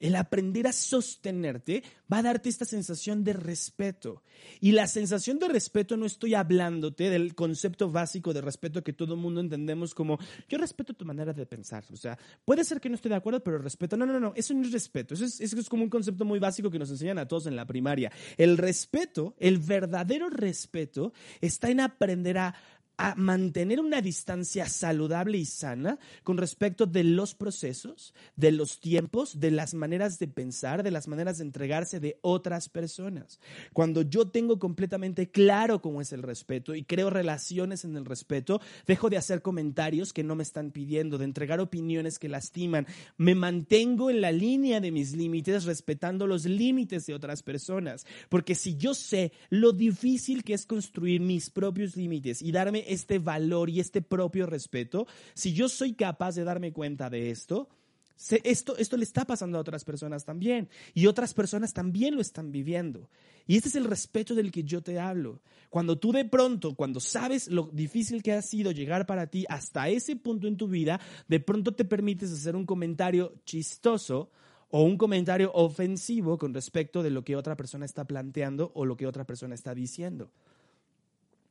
El 0.02 0.16
aprender 0.16 0.68
a 0.68 0.74
sostenerte 0.74 1.84
va 2.12 2.18
a 2.18 2.24
darte 2.24 2.50
esta 2.50 2.66
sensación 2.66 3.24
de 3.24 3.34
respeto. 3.34 4.24
Y 4.60 4.72
la 4.72 4.88
sensación 4.88 5.38
de 5.38 5.48
respeto 5.48 5.96
no 5.96 6.08
estoy 6.08 6.34
hablándote 6.34 7.10
del 7.12 7.36
concepto 7.36 7.92
básico 7.92 8.34
de 8.34 8.42
respeto 8.42 8.84
que 8.84 8.94
todo 8.94 9.14
el 9.14 9.20
mundo 9.20 9.40
entendemos 9.40 9.94
como 9.94 10.18
yo 10.50 10.58
respeto 10.58 10.96
tu 10.96 11.06
manera 11.06 11.32
de 11.34 11.46
pensar. 11.46 11.84
O 11.94 11.96
sea, 11.96 12.18
puede 12.44 12.64
ser 12.64 12.82
que 12.82 12.90
no 12.90 12.96
esté 12.96 13.10
de 13.10 13.16
acuerdo, 13.16 13.44
pero 13.44 13.60
respeto. 13.60 13.96
No, 13.96 14.08
no, 14.08 14.20
no, 14.20 14.34
eso 14.36 14.54
no 14.56 14.64
es 14.64 14.72
respeto. 14.72 15.14
Eso 15.14 15.26
es, 15.26 15.70
como 15.70 15.84
un 15.84 15.90
concepto 15.90 16.26
muy 16.26 16.40
básico 16.40 16.72
que 16.72 16.80
nos 16.80 16.90
enseñan 16.90 17.20
a 17.20 17.28
todos 17.28 17.46
en 17.46 17.56
la 17.56 17.66
primaria. 17.66 18.12
El 18.38 18.58
respeto, 18.58 19.36
el 19.40 19.60
verdadero 19.60 20.30
respeto, 20.30 21.14
está 21.40 21.70
en 21.70 21.80
aprender 21.80 22.40
a 22.40 22.56
a 23.02 23.16
mantener 23.16 23.80
una 23.80 24.00
distancia 24.00 24.70
saludable 24.70 25.40
y 25.40 25.46
sana 25.46 25.98
con 26.24 26.38
respecto 26.38 26.86
de 26.86 27.04
los 27.04 27.34
procesos, 27.34 28.14
de 28.36 28.52
los 28.52 28.80
tiempos, 28.80 29.40
de 29.40 29.50
las 29.50 29.74
maneras 29.74 30.20
de 30.20 30.28
pensar, 30.28 30.84
de 30.84 30.92
las 30.92 31.08
maneras 31.08 31.40
de 31.40 31.46
entregarse 31.46 32.00
de 32.00 32.20
otras 32.22 32.70
personas. 32.70 33.40
Cuando 33.74 34.04
yo 34.04 34.28
tengo 34.28 34.60
completamente 34.60 35.32
claro 35.32 35.82
cómo 35.82 36.00
es 36.00 36.14
el 36.14 36.22
respeto 36.22 36.76
y 36.76 36.84
creo 36.84 37.10
relaciones 37.10 37.86
en 37.86 37.98
el 37.98 38.06
respeto, 38.06 38.62
dejo 38.86 39.10
de 39.10 39.18
hacer 39.18 39.42
comentarios 39.42 40.14
que 40.14 40.24
no 40.24 40.36
me 40.36 40.44
están 40.44 40.70
pidiendo, 40.70 41.18
de 41.18 41.26
entregar 41.26 41.60
opiniones 41.60 42.20
que 42.20 42.30
lastiman, 42.30 42.86
me 43.18 43.34
mantengo 43.34 44.12
en 44.12 44.22
la 44.22 44.32
línea 44.32 44.80
de 44.80 44.92
mis 44.92 45.16
límites 45.16 45.64
respetando 45.64 46.28
los 46.28 46.46
límites 46.46 47.08
de 47.08 47.16
otras 47.16 47.42
personas, 47.42 48.06
porque 48.30 48.54
si 48.54 48.78
yo 48.78 48.94
sé 48.94 49.32
lo 49.50 49.72
difícil 49.72 50.44
que 50.44 50.54
es 50.54 50.68
construir 50.68 51.20
mis 51.20 51.50
propios 51.50 51.96
límites 51.96 52.44
y 52.44 52.52
darme 52.52 52.91
este 52.94 53.20
valor 53.20 53.70
y 53.70 53.80
este 53.80 54.02
propio 54.02 54.46
respeto, 54.46 55.08
si 55.34 55.54
yo 55.54 55.70
soy 55.70 55.94
capaz 55.94 56.36
de 56.36 56.44
darme 56.44 56.74
cuenta 56.74 57.10
de 57.10 57.32
esto, 57.32 57.70
esto, 58.44 58.78
esto 58.78 58.98
le 58.98 59.04
está 59.04 59.26
pasando 59.26 59.58
a 59.58 59.62
otras 59.62 59.84
personas 59.84 60.26
también 60.26 60.70
y 60.94 61.08
otras 61.08 61.34
personas 61.34 61.74
también 61.74 62.16
lo 62.16 62.22
están 62.22 62.52
viviendo. 62.52 63.10
Y 63.48 63.58
este 63.58 63.70
es 63.70 63.76
el 63.76 63.86
respeto 63.86 64.36
del 64.36 64.52
que 64.52 64.64
yo 64.64 64.82
te 64.82 65.00
hablo. 65.00 65.42
Cuando 65.70 65.98
tú 65.98 66.12
de 66.12 66.26
pronto, 66.26 66.76
cuando 66.76 67.00
sabes 67.00 67.48
lo 67.48 67.70
difícil 67.74 68.22
que 68.22 68.34
ha 68.34 68.42
sido 68.42 68.72
llegar 68.72 69.06
para 69.06 69.28
ti 69.28 69.46
hasta 69.50 69.90
ese 69.90 70.16
punto 70.16 70.48
en 70.48 70.58
tu 70.58 70.68
vida, 70.68 71.00
de 71.28 71.40
pronto 71.40 71.74
te 71.74 71.86
permites 71.86 72.32
hacer 72.32 72.56
un 72.56 72.66
comentario 72.66 73.34
chistoso 73.46 74.30
o 74.70 74.84
un 74.84 74.98
comentario 74.98 75.52
ofensivo 75.54 76.38
con 76.38 76.54
respecto 76.54 77.04
de 77.04 77.10
lo 77.10 77.24
que 77.24 77.36
otra 77.36 77.56
persona 77.56 77.86
está 77.86 78.06
planteando 78.06 78.72
o 78.76 78.86
lo 78.86 78.96
que 78.96 79.08
otra 79.08 79.26
persona 79.26 79.56
está 79.56 79.74
diciendo. 79.74 80.32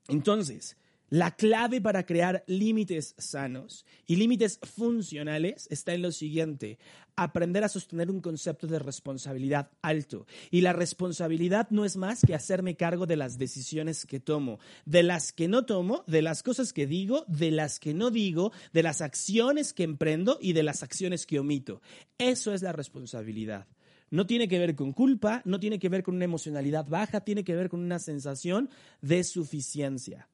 Entonces, 0.08 0.76
la 1.10 1.32
clave 1.32 1.80
para 1.80 2.06
crear 2.06 2.44
límites 2.46 3.16
sanos 3.18 3.84
y 4.06 4.14
límites 4.14 4.60
funcionales 4.62 5.66
está 5.68 5.92
en 5.92 6.02
lo 6.02 6.12
siguiente, 6.12 6.78
aprender 7.16 7.64
a 7.64 7.68
sostener 7.68 8.12
un 8.12 8.20
concepto 8.20 8.68
de 8.68 8.78
responsabilidad 8.78 9.72
alto. 9.82 10.26
Y 10.52 10.60
la 10.60 10.72
responsabilidad 10.72 11.68
no 11.70 11.84
es 11.84 11.96
más 11.96 12.20
que 12.24 12.36
hacerme 12.36 12.76
cargo 12.76 13.06
de 13.06 13.16
las 13.16 13.38
decisiones 13.38 14.06
que 14.06 14.20
tomo, 14.20 14.60
de 14.84 15.02
las 15.02 15.32
que 15.32 15.48
no 15.48 15.66
tomo, 15.66 16.04
de 16.06 16.22
las 16.22 16.44
cosas 16.44 16.72
que 16.72 16.86
digo, 16.86 17.24
de 17.26 17.50
las 17.50 17.80
que 17.80 17.92
no 17.92 18.12
digo, 18.12 18.52
de 18.72 18.84
las 18.84 19.00
acciones 19.00 19.72
que 19.72 19.82
emprendo 19.82 20.38
y 20.40 20.52
de 20.52 20.62
las 20.62 20.84
acciones 20.84 21.26
que 21.26 21.40
omito. 21.40 21.82
Eso 22.18 22.54
es 22.54 22.62
la 22.62 22.72
responsabilidad. 22.72 23.66
No 24.10 24.26
tiene 24.26 24.46
que 24.46 24.60
ver 24.60 24.76
con 24.76 24.92
culpa, 24.92 25.42
no 25.44 25.58
tiene 25.58 25.80
que 25.80 25.88
ver 25.88 26.04
con 26.04 26.14
una 26.14 26.24
emocionalidad 26.24 26.86
baja, 26.86 27.22
tiene 27.22 27.42
que 27.42 27.56
ver 27.56 27.68
con 27.68 27.80
una 27.80 27.98
sensación 27.98 28.70
de 29.00 29.24
suficiencia. 29.24 30.28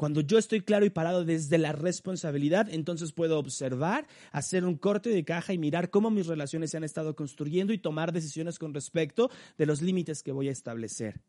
Cuando 0.00 0.22
yo 0.22 0.38
estoy 0.38 0.62
claro 0.62 0.86
y 0.86 0.88
parado 0.88 1.26
desde 1.26 1.58
la 1.58 1.72
responsabilidad, 1.72 2.70
entonces 2.70 3.12
puedo 3.12 3.38
observar, 3.38 4.06
hacer 4.32 4.64
un 4.64 4.78
corte 4.78 5.10
de 5.10 5.26
caja 5.26 5.52
y 5.52 5.58
mirar 5.58 5.90
cómo 5.90 6.10
mis 6.10 6.26
relaciones 6.26 6.70
se 6.70 6.78
han 6.78 6.84
estado 6.84 7.14
construyendo 7.14 7.74
y 7.74 7.78
tomar 7.78 8.10
decisiones 8.10 8.58
con 8.58 8.72
respecto 8.72 9.30
de 9.58 9.66
los 9.66 9.82
límites 9.82 10.22
que 10.22 10.32
voy 10.32 10.48
a 10.48 10.52
establecer. 10.52 11.20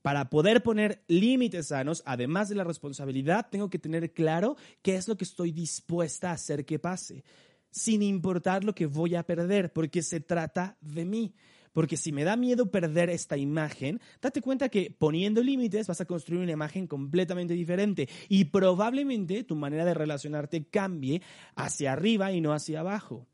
Para 0.00 0.30
poder 0.30 0.62
poner 0.62 1.02
límites 1.06 1.66
sanos, 1.66 2.02
además 2.06 2.48
de 2.48 2.54
la 2.54 2.64
responsabilidad, 2.64 3.48
tengo 3.50 3.68
que 3.68 3.78
tener 3.78 4.14
claro 4.14 4.56
qué 4.80 4.96
es 4.96 5.06
lo 5.06 5.18
que 5.18 5.24
estoy 5.24 5.52
dispuesta 5.52 6.30
a 6.30 6.32
hacer 6.32 6.64
que 6.64 6.78
pase, 6.78 7.24
sin 7.70 8.00
importar 8.00 8.64
lo 8.64 8.74
que 8.74 8.86
voy 8.86 9.16
a 9.16 9.22
perder, 9.22 9.70
porque 9.70 10.02
se 10.02 10.20
trata 10.20 10.78
de 10.80 11.04
mí. 11.04 11.34
Porque 11.78 11.96
si 11.96 12.10
me 12.10 12.24
da 12.24 12.34
miedo 12.34 12.72
perder 12.72 13.08
esta 13.08 13.36
imagen, 13.36 14.00
date 14.20 14.42
cuenta 14.42 14.68
que 14.68 14.90
poniendo 14.90 15.40
límites 15.44 15.86
vas 15.86 16.00
a 16.00 16.06
construir 16.06 16.42
una 16.42 16.50
imagen 16.50 16.88
completamente 16.88 17.54
diferente 17.54 18.08
y 18.28 18.46
probablemente 18.46 19.44
tu 19.44 19.54
manera 19.54 19.84
de 19.84 19.94
relacionarte 19.94 20.64
cambie 20.64 21.22
hacia 21.54 21.92
arriba 21.92 22.32
y 22.32 22.40
no 22.40 22.52
hacia 22.52 22.80
abajo. 22.80 23.28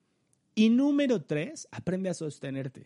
Y 0.55 0.69
número 0.69 1.23
tres, 1.23 1.67
aprende 1.71 2.11
a 2.11 2.13
sostenerte. 2.13 2.85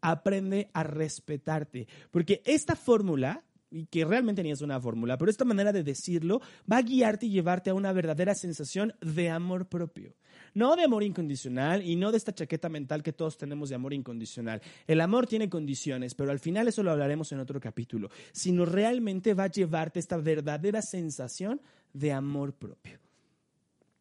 Aprende 0.00 0.70
a 0.72 0.84
respetarte. 0.84 1.88
Porque 2.12 2.40
esta 2.44 2.76
fórmula 2.76 3.42
y 3.72 3.86
que 3.86 4.04
realmente 4.04 4.42
ni 4.42 4.50
es 4.50 4.60
una 4.60 4.80
fórmula, 4.80 5.16
pero 5.16 5.30
esta 5.30 5.44
manera 5.44 5.72
de 5.72 5.82
decirlo 5.82 6.40
va 6.70 6.76
a 6.78 6.82
guiarte 6.82 7.26
y 7.26 7.30
llevarte 7.30 7.70
a 7.70 7.74
una 7.74 7.92
verdadera 7.92 8.34
sensación 8.34 8.94
de 9.00 9.30
amor 9.30 9.66
propio. 9.66 10.14
No 10.54 10.76
de 10.76 10.84
amor 10.84 11.02
incondicional 11.02 11.82
y 11.82 11.96
no 11.96 12.10
de 12.10 12.18
esta 12.18 12.34
chaqueta 12.34 12.68
mental 12.68 13.02
que 13.02 13.14
todos 13.14 13.38
tenemos 13.38 13.70
de 13.70 13.74
amor 13.74 13.94
incondicional. 13.94 14.60
El 14.86 15.00
amor 15.00 15.26
tiene 15.26 15.48
condiciones, 15.48 16.14
pero 16.14 16.30
al 16.30 16.40
final 16.40 16.68
eso 16.68 16.82
lo 16.82 16.90
hablaremos 16.90 17.32
en 17.32 17.40
otro 17.40 17.58
capítulo, 17.58 18.10
sino 18.32 18.66
realmente 18.66 19.32
va 19.32 19.44
a 19.44 19.50
llevarte 19.50 19.98
esta 19.98 20.18
verdadera 20.18 20.82
sensación 20.82 21.60
de 21.94 22.12
amor 22.12 22.52
propio. 22.52 22.98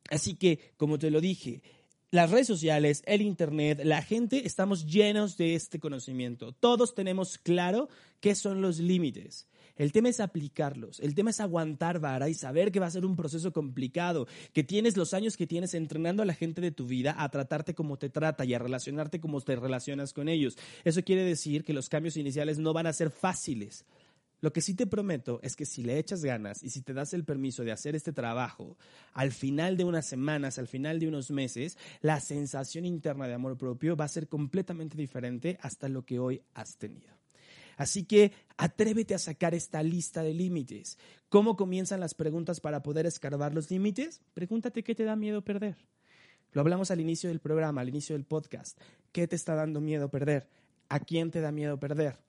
Así 0.10 0.36
que, 0.36 0.74
como 0.76 1.00
te 1.00 1.10
lo 1.10 1.22
dije, 1.22 1.62
las 2.12 2.30
redes 2.30 2.48
sociales, 2.48 3.02
el 3.06 3.22
Internet, 3.22 3.82
la 3.86 4.02
gente, 4.02 4.46
estamos 4.46 4.86
llenos 4.86 5.38
de 5.38 5.56
este 5.56 5.80
conocimiento. 5.80 6.52
Todos 6.52 6.94
tenemos 6.94 7.38
claro 7.38 7.88
qué 8.20 8.36
son 8.36 8.62
los 8.62 8.80
límites. 8.80 9.48
El 9.76 9.92
tema 9.92 10.10
es 10.10 10.20
aplicarlos, 10.20 11.00
el 11.00 11.16
tema 11.16 11.30
es 11.32 11.40
aguantar 11.40 12.00
vara 12.00 12.30
y 12.30 12.34
saber 12.34 12.72
que 12.72 12.80
va 12.80 12.88
a 12.88 12.92
ser 12.92 13.06
un 13.06 13.16
proceso 13.16 13.52
complicado, 13.52 14.28
que 14.54 14.64
tienes 14.64 14.98
los 14.98 15.14
años 15.14 15.38
que 15.38 15.48
tienes 15.48 15.74
entrenando 15.74 16.24
a 16.24 16.26
la 16.26 16.34
gente 16.34 16.62
de 16.62 16.72
tu 16.72 16.86
vida 16.88 17.16
a 17.18 17.30
tratarte 17.30 17.74
como 17.74 17.98
te 17.98 18.10
trata 18.10 18.46
y 18.46 18.54
a 18.54 18.60
relacionarte 18.60 19.20
como 19.20 19.42
te 19.42 19.56
relacionas 19.56 20.14
con 20.14 20.30
ellos. 20.30 20.58
Eso 20.84 21.04
quiere 21.04 21.24
decir 21.24 21.64
que 21.64 21.74
los 21.74 21.90
cambios 21.90 22.18
iniciales 22.18 22.58
no 22.58 22.74
van 22.74 22.88
a 22.88 22.94
ser 22.94 23.10
fáciles. 23.10 23.86
Lo 24.42 24.52
que 24.52 24.62
sí 24.62 24.74
te 24.74 24.88
prometo 24.88 25.40
es 25.44 25.56
que 25.56 25.68
si 25.68 25.84
le 25.84 26.00
echas 26.00 26.24
ganas 26.24 26.64
y 26.64 26.72
si 26.72 26.82
te 26.82 26.94
das 26.94 27.14
el 27.14 27.24
permiso 27.24 27.64
de 27.64 27.72
hacer 27.72 27.96
este 27.96 28.12
trabajo, 28.12 28.76
al 29.14 29.32
final 29.32 29.78
de 29.78 29.84
unas 29.84 30.08
semanas, 30.08 30.58
al 30.58 30.68
final 30.68 31.00
de 31.00 31.08
unos 31.08 31.30
meses, 31.30 31.78
la 32.02 32.20
sensación 32.20 32.86
interna 32.86 33.28
de 33.28 33.36
amor 33.36 33.56
propio 33.56 33.96
va 33.96 34.06
a 34.06 34.10
ser 34.10 34.28
completamente 34.28 34.98
diferente 34.98 35.60
hasta 35.62 35.88
lo 35.90 36.04
que 36.06 36.18
hoy 36.18 36.42
has 36.56 36.78
tenido. 36.78 37.21
Así 37.82 38.04
que 38.04 38.32
atrévete 38.58 39.15
a 39.15 39.17
sacar 39.17 39.56
esta 39.56 39.82
lista 39.82 40.22
de 40.22 40.36
límites. 40.36 41.00
¿Cómo 41.30 41.56
comienzan 41.56 42.00
las 42.00 42.13
preguntas 42.13 42.60
para 42.60 42.84
poder 42.84 43.08
escarbar 43.08 43.56
los 43.56 43.72
límites? 43.72 44.22
Pregúntate 44.36 44.84
qué 44.84 44.94
te 44.94 45.04
da 45.04 45.15
miedo 45.15 45.44
perder. 45.44 45.78
Lo 46.52 46.62
hablamos 46.62 46.91
al 46.91 47.02
inicio 47.02 47.30
del 47.30 47.39
programa, 47.39 47.82
al 47.82 47.89
inicio 47.89 48.13
del 48.13 48.24
podcast. 48.24 48.80
¿Qué 49.12 49.28
te 49.28 49.36
está 49.36 49.56
dando 49.56 49.82
miedo 49.82 50.12
perder? 50.12 50.48
¿A 50.89 51.00
quién 51.00 51.32
te 51.32 51.41
da 51.41 51.52
miedo 51.52 51.80
perder? 51.80 52.20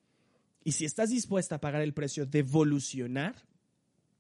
Y 0.65 0.73
si 0.73 0.87
estás 0.87 1.11
dispuesta 1.11 1.57
a 1.57 1.61
pagar 1.61 1.83
el 1.83 1.93
precio 1.93 2.25
de 2.25 2.39
evolucionar, 2.39 3.35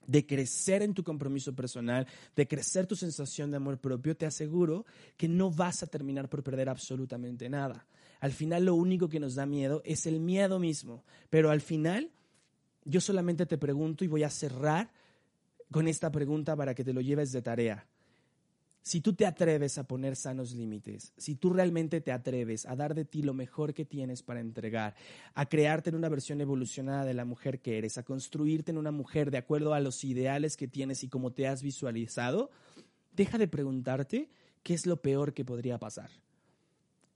de 0.07 0.27
crecer 0.27 0.83
en 0.83 0.92
tu 0.92 1.03
compromiso 1.03 1.57
personal, 1.57 2.07
de 2.37 2.47
crecer 2.47 2.87
tu 2.87 2.95
sensación 2.95 3.51
de 3.51 3.57
amor 3.57 3.79
propio, 3.79 4.14
te 4.14 4.27
aseguro 4.27 4.85
que 5.16 5.29
no 5.29 5.51
vas 5.51 5.83
a 5.83 5.87
terminar 5.87 6.29
por 6.29 6.42
perder 6.42 6.68
absolutamente 6.68 7.49
nada. 7.49 7.87
Al 8.23 8.31
final 8.31 8.67
lo 8.67 8.77
único 8.77 9.09
que 9.09 9.19
nos 9.19 9.35
da 9.35 9.47
miedo 9.47 9.83
es 9.85 10.07
el 10.07 10.21
miedo 10.21 10.61
mismo. 10.61 11.03
Pero 11.29 11.51
al 11.51 11.61
final 11.61 12.13
yo 12.85 13.01
solamente 13.01 13.47
te 13.47 13.59
pregunto 13.59 14.05
y 14.05 14.07
voy 14.07 14.23
a 14.23 14.31
cerrar 14.31 14.93
con 15.73 15.89
esta 15.89 16.13
pregunta 16.13 16.55
para 16.55 16.73
que 16.73 16.85
te 16.85 16.93
lo 16.93 17.01
lleves 17.01 17.33
de 17.33 17.43
tarea. 17.43 17.85
si 18.85 19.01
tú 19.01 19.13
te 19.13 19.27
atreves 19.27 19.77
a 19.79 19.89
poner 19.89 20.15
sanos 20.17 20.53
límites, 20.53 21.13
si 21.17 21.35
tú 21.37 21.53
realmente 21.53 22.01
te 22.01 22.13
atreves 22.13 22.67
a 22.67 22.75
dar 22.77 22.95
de 22.95 23.05
ti 23.05 23.23
lo 23.23 23.33
mejor 23.33 23.75
que 23.75 23.85
tienes 23.85 24.23
para 24.23 24.41
entregar, 24.41 24.95
a 25.35 25.49
crearte 25.49 25.91
en 25.91 25.97
una 25.97 26.09
versión 26.09 26.41
evolucionada 26.41 27.05
de 27.05 27.15
la 27.15 27.25
mujer 27.25 27.61
que 27.61 27.79
eres, 27.79 27.99
a 27.99 28.03
construirte 28.05 28.71
en 28.71 28.79
una 28.79 28.91
mujer 28.91 29.31
de 29.31 29.39
acuerdo 29.39 29.75
a 29.75 29.81
los 29.81 30.03
ideales 30.05 30.57
que 30.57 30.69
tienes 30.69 31.05
y 31.05 31.09
como 31.09 31.33
te 31.33 31.47
has 31.47 31.63
visualizado, 31.63 32.51
deja 33.13 33.39
de 33.39 33.49
preguntarte 33.49 34.31
qué 34.63 34.75
es 34.75 34.87
lo 34.87 35.01
peor 35.01 35.33
que 35.33 35.45
podría 35.45 35.79
pasar. 35.79 36.11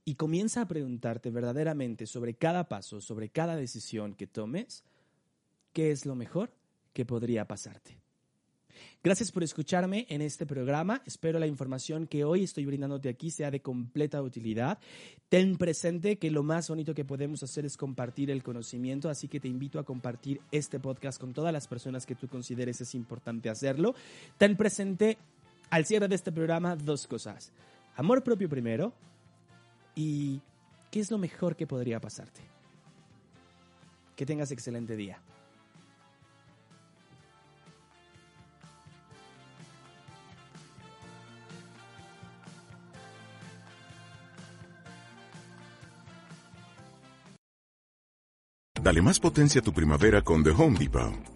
Y 0.08 0.14
comienza 0.14 0.62
a 0.62 0.68
preguntarte 0.68 1.30
verdaderamente 1.30 2.06
sobre 2.06 2.34
cada 2.34 2.68
paso, 2.68 3.00
sobre 3.00 3.28
cada 3.28 3.56
decisión 3.56 4.14
que 4.14 4.28
tomes, 4.28 4.84
qué 5.72 5.90
es 5.90 6.06
lo 6.06 6.14
mejor 6.14 6.52
que 6.92 7.04
podría 7.04 7.44
pasarte. 7.44 7.98
Gracias 9.02 9.32
por 9.32 9.42
escucharme 9.42 10.06
en 10.08 10.22
este 10.22 10.46
programa. 10.46 11.02
Espero 11.06 11.40
la 11.40 11.48
información 11.48 12.06
que 12.06 12.24
hoy 12.24 12.44
estoy 12.44 12.66
brindándote 12.66 13.08
aquí 13.08 13.32
sea 13.32 13.50
de 13.50 13.62
completa 13.62 14.22
utilidad. 14.22 14.78
Ten 15.28 15.56
presente 15.56 16.18
que 16.18 16.30
lo 16.30 16.44
más 16.44 16.68
bonito 16.68 16.94
que 16.94 17.04
podemos 17.04 17.42
hacer 17.42 17.66
es 17.66 17.76
compartir 17.76 18.30
el 18.30 18.44
conocimiento, 18.44 19.08
así 19.08 19.26
que 19.26 19.40
te 19.40 19.48
invito 19.48 19.80
a 19.80 19.84
compartir 19.84 20.40
este 20.52 20.78
podcast 20.78 21.20
con 21.20 21.32
todas 21.32 21.52
las 21.52 21.66
personas 21.66 22.06
que 22.06 22.14
tú 22.14 22.28
consideres 22.28 22.80
es 22.80 22.94
importante 22.94 23.50
hacerlo. 23.50 23.96
Ten 24.38 24.56
presente 24.56 25.18
al 25.70 25.84
cierre 25.84 26.06
de 26.06 26.14
este 26.14 26.30
programa 26.30 26.76
dos 26.76 27.08
cosas. 27.08 27.50
Amor 27.96 28.22
propio 28.22 28.48
primero 28.48 28.92
y 29.96 30.42
qué 30.92 31.00
es 31.00 31.10
lo 31.10 31.18
mejor 31.18 31.56
que 31.56 31.66
podría 31.66 31.98
pasarte. 31.98 32.42
Que 34.14 34.24
tengas 34.24 34.52
excelente 34.52 34.94
día. 34.94 35.20
Dale 48.80 49.02
más 49.02 49.18
potencia 49.18 49.60
a 49.60 49.64
tu 49.64 49.72
primavera 49.72 50.22
con 50.22 50.44
The 50.44 50.50
Home 50.50 50.78
Depot. 50.78 51.35